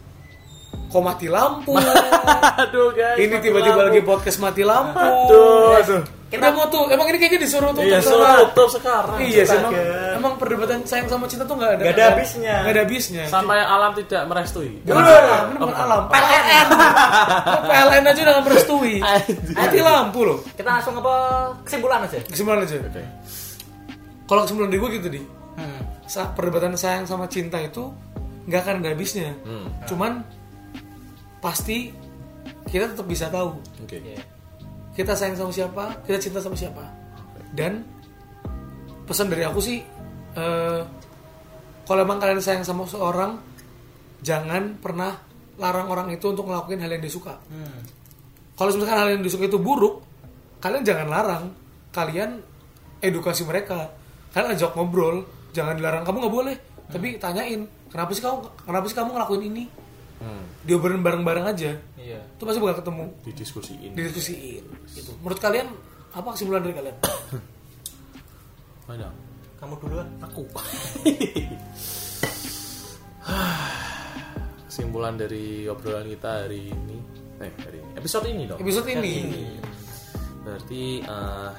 kok 0.87 1.03
mati 1.03 1.27
lampu 1.27 1.75
Aduh, 2.63 2.95
guys. 2.95 3.19
ini 3.19 3.37
tiba-tiba 3.37 3.83
lagi 3.83 4.01
podcast 4.01 4.39
mati 4.39 4.63
lampu 4.63 4.97
Aduh, 4.97 5.75
aduh. 5.77 6.03
kita 6.27 6.47
mau 6.49 6.67
tuh 6.67 6.87
emang 6.89 7.07
ini 7.07 7.19
kayaknya 7.19 7.41
disuruh 7.41 7.71
tutup 7.71 7.83
Iya, 7.85 7.99
sama- 7.99 8.11
suruh 8.13 8.35
tutup 8.49 8.69
sekarang. 8.73 9.19
iya 9.21 9.43
sih 9.43 9.55
emang, 9.57 9.75
emang 10.15 10.33
perdebatan 10.37 10.83
sayang 10.85 11.07
sama 11.07 11.27
cinta 11.27 11.43
tuh 11.43 11.55
nggak 11.55 11.73
ada 11.73 11.83
Nggak 11.83 11.95
ada 11.97 12.05
habisnya. 12.09 12.55
nggak 12.57 12.73
ada 12.73 12.83
habisnya 12.83 13.25
Sampai 13.27 13.59
alam 13.59 13.91
tidak 13.95 14.23
merestui. 14.25 14.71
Bukan 14.81 15.03
alam, 15.03 15.45
ini 15.45 15.59
bukan 15.59 15.77
alam. 15.77 16.03
PLN. 16.07 16.67
PLN 17.63 18.03
aja 18.05 18.21
udah 18.21 18.33
nggak 18.33 18.47
merestui. 18.47 18.95
Mati 19.59 19.79
lampu 19.81 20.21
loh. 20.23 20.39
Kita 20.51 20.71
langsung 20.73 20.95
apa 20.97 21.15
kesimpulan 21.63 22.01
aja. 22.03 22.19
Kesimpulan 22.25 22.63
aja. 22.63 22.77
Oke. 22.81 23.03
Kalau 24.27 24.43
kesimpulan 24.45 24.69
dari 24.69 24.81
gue 24.83 24.91
gitu 24.99 25.09
di. 25.09 25.23
Hmm. 25.57 25.81
Sa- 26.07 26.31
perdebatan 26.35 26.75
sayang 26.75 27.07
sama 27.07 27.27
cinta 27.27 27.57
itu 27.63 27.91
nggak 28.47 28.61
akan 28.63 28.75
ada 28.83 28.91
habisnya. 28.93 29.33
Hmm. 29.47 29.67
Cuman 29.87 30.23
pasti 31.39 31.95
kita 32.67 32.91
tetap 32.91 33.07
bisa 33.07 33.31
tahu 33.31 33.55
Oke. 33.83 34.03
Iya. 34.03 34.19
kita 34.99 35.15
sayang 35.15 35.39
sama 35.39 35.53
siapa, 35.55 35.85
kita 36.07 36.19
cinta 36.19 36.39
sama 36.43 36.59
siapa. 36.59 36.83
Dan 37.55 37.87
pesan 39.07 39.31
dari 39.31 39.47
aku 39.47 39.63
sih, 39.63 39.79
eh, 40.35 40.81
kalau 41.87 42.01
emang 42.03 42.19
kalian 42.19 42.43
sayang 42.43 42.67
sama 42.67 42.83
seorang, 42.91 43.39
jangan 44.27 44.75
pernah 44.83 45.15
larang 45.57 45.89
orang 45.89 46.09
itu 46.11 46.27
untuk 46.29 46.51
ngelakuin 46.51 46.83
hal 46.83 46.91
yang 46.91 47.03
dia 47.03 47.15
suka. 47.15 47.39
Hmm. 47.49 47.81
kalau 48.57 48.73
misalkan 48.73 48.97
hal 48.97 49.09
yang 49.13 49.21
disuka 49.21 49.53
itu 49.53 49.61
buruk 49.61 50.01
kalian 50.65 50.81
jangan 50.81 51.09
larang 51.13 51.45
kalian 51.93 52.41
edukasi 53.05 53.45
mereka 53.45 53.93
kalian 54.37 54.53
ajak 54.53 54.71
ngobrol 54.71 55.25
jangan 55.51 55.75
dilarang 55.75 56.05
kamu 56.05 56.17
nggak 56.21 56.35
boleh 56.35 56.57
tapi 56.87 57.17
tanyain 57.17 57.61
kenapa 57.89 58.13
sih 58.13 58.21
kamu 58.21 58.37
kenapa 58.61 58.85
sih 58.85 58.95
kamu 58.95 59.11
ngelakuin 59.11 59.45
ini 59.47 59.65
Hmm. 60.17 60.49
diobrolin 60.63 61.01
bareng-bareng 61.01 61.45
aja 61.47 61.77
Iya. 61.95 62.17
itu 62.17 62.43
pasti 62.43 62.57
bakal 62.57 62.81
ketemu 62.81 63.05
Didiskusiin. 63.23 63.93
didiskusiin 63.93 64.65
gitu 64.91 65.13
menurut 65.19 65.37
kalian 65.37 65.69
apa 66.11 66.33
kesimpulan 66.33 66.61
dari 66.61 66.73
kalian 66.75 66.97
Mana? 68.89 69.13
Kamu 69.57 69.77
duluan. 69.77 70.09
Aku. 70.23 70.47
Kesimpulan 74.67 75.17
dari 75.17 75.67
obrolan 75.67 76.07
kita 76.07 76.45
hari 76.45 76.69
ini, 76.69 76.97
eh 77.39 77.51
hari 77.59 77.79
ini, 77.79 77.91
episode 77.95 78.27
ini 78.27 78.43
dong. 78.45 78.59
episode 78.59 78.89
ini 78.89 79.15
Berarti 80.41 80.83
eh, 81.03 81.51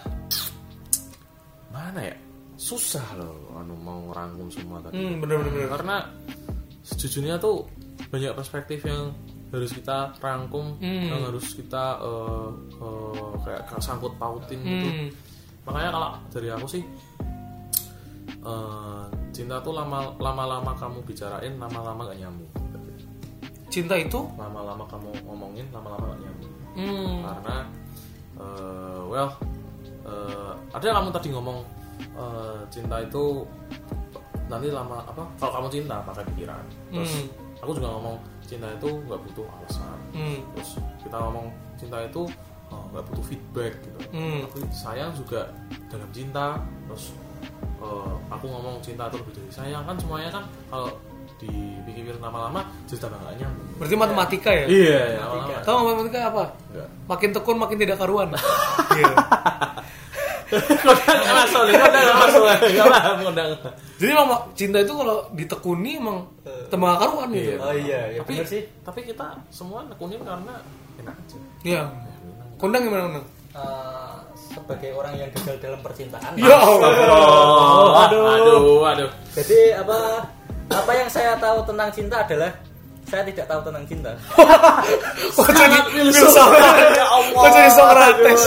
mana 1.68 2.00
ya? 2.02 2.16
Susah 2.58 3.06
loh, 3.16 3.54
anu 3.54 3.78
mau 3.78 4.10
rangkum 4.10 4.50
semua 4.50 4.82
tadi. 4.82 4.98
hmm 4.98 5.22
bener 5.22 5.38
bener 5.40 5.52
bener 5.54 5.70
Karena 5.72 5.96
sejujurnya 6.82 7.38
tuh 7.38 7.70
banyak 8.10 8.34
perspektif 8.34 8.82
yang 8.82 9.14
harus 9.48 9.72
kita 9.72 10.12
rangkum, 10.18 10.76
Hmm. 10.78 11.06
yang 11.08 11.22
harus 11.24 11.54
kita 11.54 12.02
eh, 12.02 12.50
eh, 12.76 13.32
kayak 13.46 13.62
sangkut 13.78 14.18
pautin 14.18 14.60
gitu. 14.60 14.90
Hmm. 14.90 15.10
Makanya 15.64 15.90
kalau 15.92 16.10
dari 16.28 16.48
aku 16.50 16.68
sih 16.68 16.84
eh, 18.42 19.04
cinta 19.32 19.62
tuh 19.62 19.72
lama 19.72 20.12
lama-lama 20.18 20.74
kamu 20.74 21.00
bicarain, 21.04 21.54
lama-lama 21.56 22.10
gak 22.10 22.20
nyambung. 22.20 22.52
cinta 23.68 23.94
itu 23.94 24.18
Lama-lama 24.40 24.88
kamu 24.88 25.12
ngomongin, 25.28 25.68
lama-lama 25.70 26.10
gak 26.10 26.22
nyambung. 26.24 26.54
hmm, 26.74 27.16
Karena 27.22 27.56
eh, 28.36 29.02
well 29.06 29.30
eh, 30.04 30.52
ada 30.74 30.84
yang 30.84 30.98
kamu 30.98 31.10
tadi 31.14 31.30
ngomong 31.30 31.60
eh, 31.98 32.60
cinta 32.68 33.00
itu 33.00 33.44
nanti 34.48 34.68
lama 34.68 35.02
apa? 35.02 35.24
Kalau 35.36 35.52
kamu 35.54 35.68
cinta 35.70 36.00
pakai 36.02 36.24
pikiran. 36.26 36.64
Terus 36.90 37.12
Hmm. 37.14 37.28
aku 37.60 37.72
juga 37.74 37.88
ngomong 37.90 38.16
cinta 38.42 38.68
itu 38.70 38.90
nggak 39.04 39.20
butuh 39.22 39.46
alasan. 39.50 39.98
hmm, 40.12 40.40
Terus 40.56 40.70
kita 41.00 41.18
ngomong 41.20 41.46
cinta 41.76 41.98
itu 42.02 42.22
oh, 42.68 42.84
nggak 42.92 43.04
butuh 43.06 43.24
feedback 43.26 43.74
gitu. 43.78 44.00
Hmm. 44.10 44.40
Tapi 44.44 44.60
sayang 44.72 45.12
juga 45.14 45.52
dalam 45.88 46.10
cinta. 46.12 46.58
Terus 46.88 47.12
eh, 47.78 48.14
aku 48.28 48.46
ngomong 48.46 48.80
cinta 48.80 49.06
itu 49.06 49.18
lebih 49.18 49.34
dari 49.36 49.52
sayang 49.52 49.84
kan 49.84 49.96
semuanya 49.96 50.32
kan 50.32 50.44
kalau 50.68 50.90
dipikir 51.38 52.18
lama-lama 52.18 52.66
nggak 53.14 53.36
nyambung. 53.38 53.70
berarti 53.78 53.94
matematika 53.96 54.50
ya 54.50 54.66
Iya, 54.66 55.02
lama-lama. 55.22 55.62
tahu 55.62 55.76
nggak 55.76 55.86
matematika 55.88 56.20
apa 56.26 56.44
Enggak. 56.66 56.90
makin 57.06 57.30
tekun 57.30 57.58
makin 57.60 57.78
tidak 57.78 57.98
karuan 58.00 58.28
Iya. 58.98 59.14
Kodang 60.48 61.22
langsung 61.28 61.64
kodang 61.68 62.06
langsung. 62.08 62.46
Kodang. 63.22 63.50
jadi 64.00 64.10
emang 64.16 64.30
cinta 64.54 64.78
itu 64.80 64.94
kalau 64.94 65.18
ditekuni 65.32 66.00
emang 66.00 66.24
tembak 66.68 66.98
karuan 66.98 67.28
gitu 67.32 67.52
Iya. 67.52 67.56
Oh 67.60 67.74
iya, 67.76 68.00
ya 68.16 68.20
Tapi 68.24 68.34
sih. 68.44 68.64
tapi 68.82 69.00
kita 69.04 69.36
semua 69.50 69.84
nekunin 69.84 70.24
karena 70.24 70.56
enak 70.98 71.16
aja. 71.16 71.38
Iya. 71.64 71.82
Kondang 72.56 72.82
gimana 72.84 73.04
kondang? 73.12 73.26
Eh, 73.54 74.16
sebagai 74.54 74.92
orang 74.94 75.14
yang 75.16 75.30
gagal 75.34 75.56
dalam 75.60 75.80
percintaan. 75.82 76.32
Ya 76.38 76.58
Allah. 76.58 76.90
Oh, 77.10 77.90
aduh, 77.98 78.24
aduh, 78.24 78.80
aduh. 78.86 79.10
Jadi 79.34 79.74
apa 79.74 80.26
apa 80.68 80.92
yang 80.94 81.10
saya 81.10 81.34
tahu 81.38 81.64
tentang 81.64 81.90
cinta 81.90 82.22
adalah 82.22 82.52
saya 83.08 83.24
tidak 83.24 83.48
tahu 83.48 83.62
tentang 83.64 83.86
cinta. 83.88 84.12
Kok 85.38 85.48
jadi 85.50 85.80
filsuf. 85.90 86.36
Ya 86.92 87.08
Allah. 87.08 87.40
Kok 87.40 87.50
jadi 87.56 87.70
Socrates? 87.72 88.42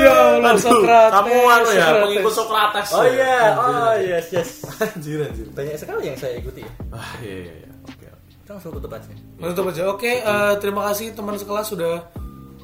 Ya 0.00 0.12
Allah 0.12 0.52
Aduh, 0.56 0.62
Socrates. 0.64 1.12
Kamu 1.12 1.32
anu 1.46 1.68
ya, 1.70 1.86
pengikut 2.00 2.32
Socrates. 2.32 2.88
Oh 2.96 3.04
ya. 3.04 3.12
iya, 3.12 3.36
oh 3.54 3.92
yes 4.00 4.26
yes. 4.32 4.50
Anjir, 4.80 5.20
anjir. 5.20 5.46
Banyak 5.52 5.76
sekali 5.76 6.02
yang 6.08 6.16
saya 6.16 6.34
ikuti. 6.40 6.64
ya. 6.64 6.72
Ah, 6.90 7.12
iya, 7.20 7.36
iya, 7.44 7.54
iya. 7.60 7.70
Oke. 7.84 8.06
oke. 8.08 8.32
Kita 8.40 8.50
langsung 8.56 8.72
tutup 8.72 8.90
aja. 8.90 9.12
Menutup 9.36 9.64
aja. 9.68 9.82
Oke, 9.92 10.12
eh, 10.24 10.54
terima 10.64 10.82
kasih 10.88 11.12
teman 11.12 11.36
sekelas 11.36 11.66
sudah 11.68 11.94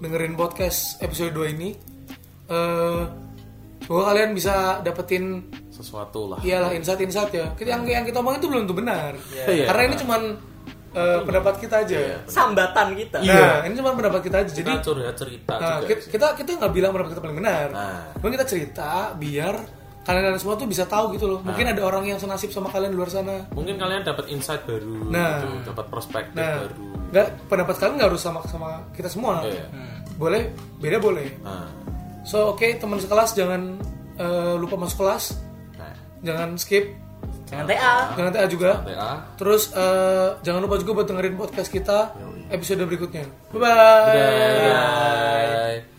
dengerin 0.00 0.34
podcast 0.34 0.96
episode 1.04 1.36
2 1.36 1.52
ini. 1.52 1.76
Eh 2.48 3.02
semoga 3.82 4.14
kalian 4.14 4.30
bisa 4.32 4.78
dapetin 4.80 5.42
Sesuatu 5.68 6.30
lah. 6.30 6.38
iyalah 6.40 6.72
insight-insight 6.72 7.32
ya. 7.34 7.46
Kita 7.52 7.76
yang 7.76 7.82
yang 7.84 8.04
kita 8.06 8.20
omongin 8.20 8.40
itu 8.40 8.48
belum 8.48 8.60
tentu 8.64 8.76
benar. 8.78 9.12
Iya. 9.34 9.68
Karena 9.68 9.82
ini 9.90 9.96
cuman 10.00 10.22
eh, 10.92 11.20
pendapat 11.22 11.54
kita 11.58 11.76
aja. 11.82 11.96
Iya. 11.96 12.16
Sambatan 12.24 12.92
kita. 12.92 13.16
Nah, 13.20 13.64
ini 13.64 13.74
cuma 13.74 13.92
pendapat 13.92 14.20
kita 14.22 14.36
aja. 14.40 14.52
Jadi 14.52 14.70
Kita 14.70 14.82
curhat 14.82 15.16
cerita 15.16 15.52
Nah, 15.56 15.80
juga 15.80 15.86
kita, 15.88 16.02
kita 16.08 16.26
kita 16.36 16.48
nggak 16.58 16.72
bilang 16.72 16.90
pendapat 16.90 17.10
kita 17.12 17.22
paling 17.22 17.38
benar. 17.38 17.66
Nah. 17.70 18.00
Cuma 18.14 18.28
kita 18.30 18.44
cerita 18.44 18.90
biar 19.14 19.54
kalian 20.02 20.34
semua 20.34 20.58
tuh 20.58 20.66
bisa 20.66 20.82
tahu 20.84 21.14
gitu 21.14 21.26
loh. 21.26 21.40
Mungkin 21.40 21.62
Nah. 21.62 21.72
ada 21.72 21.82
orang 21.82 22.04
yang 22.04 22.18
senasib 22.18 22.50
sama 22.50 22.68
kalian 22.68 22.90
di 22.90 22.98
luar 22.98 23.08
sana. 23.08 23.46
mungkin 23.50 23.78
kalian 23.78 24.02
dapat 24.02 24.26
insight 24.28 24.62
baru 24.62 25.08
Nah. 25.08 25.38
gitu, 25.38 25.70
dapat 25.70 25.86
perspektif 25.88 26.36
Nah, 26.36 26.58
baru 26.60 26.86
nggak 27.12 27.26
pendapat 27.46 27.74
kalian 27.76 27.94
nggak 27.96 28.08
harus 28.10 28.22
sama 28.22 28.40
sama 28.44 28.68
kita 28.90 29.06
semua. 29.06 29.44
Iya. 29.44 29.64
Boleh, 30.14 30.50
beda 30.76 30.98
boleh. 30.98 31.28
nah, 31.40 31.66
So 32.22 32.52
oke 32.52 32.66
teman 32.76 32.98
sekelas 32.98 33.32
jangan 33.32 33.78
eh, 34.14 34.54
lupa 34.54 34.76
masuk 34.76 35.02
kelas, 35.02 35.34
nah. 35.74 35.90
jangan 36.20 36.54
skip, 36.54 36.84
Jangan 37.52 37.66
TA. 37.68 37.94
jangan 38.16 38.32
TA 38.32 38.46
juga. 38.48 38.70
TA 38.80 39.10
Terus 39.36 39.62
eh, 39.76 40.28
jangan 40.40 40.60
lupa 40.64 40.80
juga 40.80 40.90
buat 40.96 41.06
dengerin 41.12 41.36
podcast 41.36 41.68
kita 41.68 42.16
episode 42.48 42.80
berikutnya. 42.88 43.28
Bye 43.52 43.60
bye. 43.60 44.72
Bye. 44.72 45.91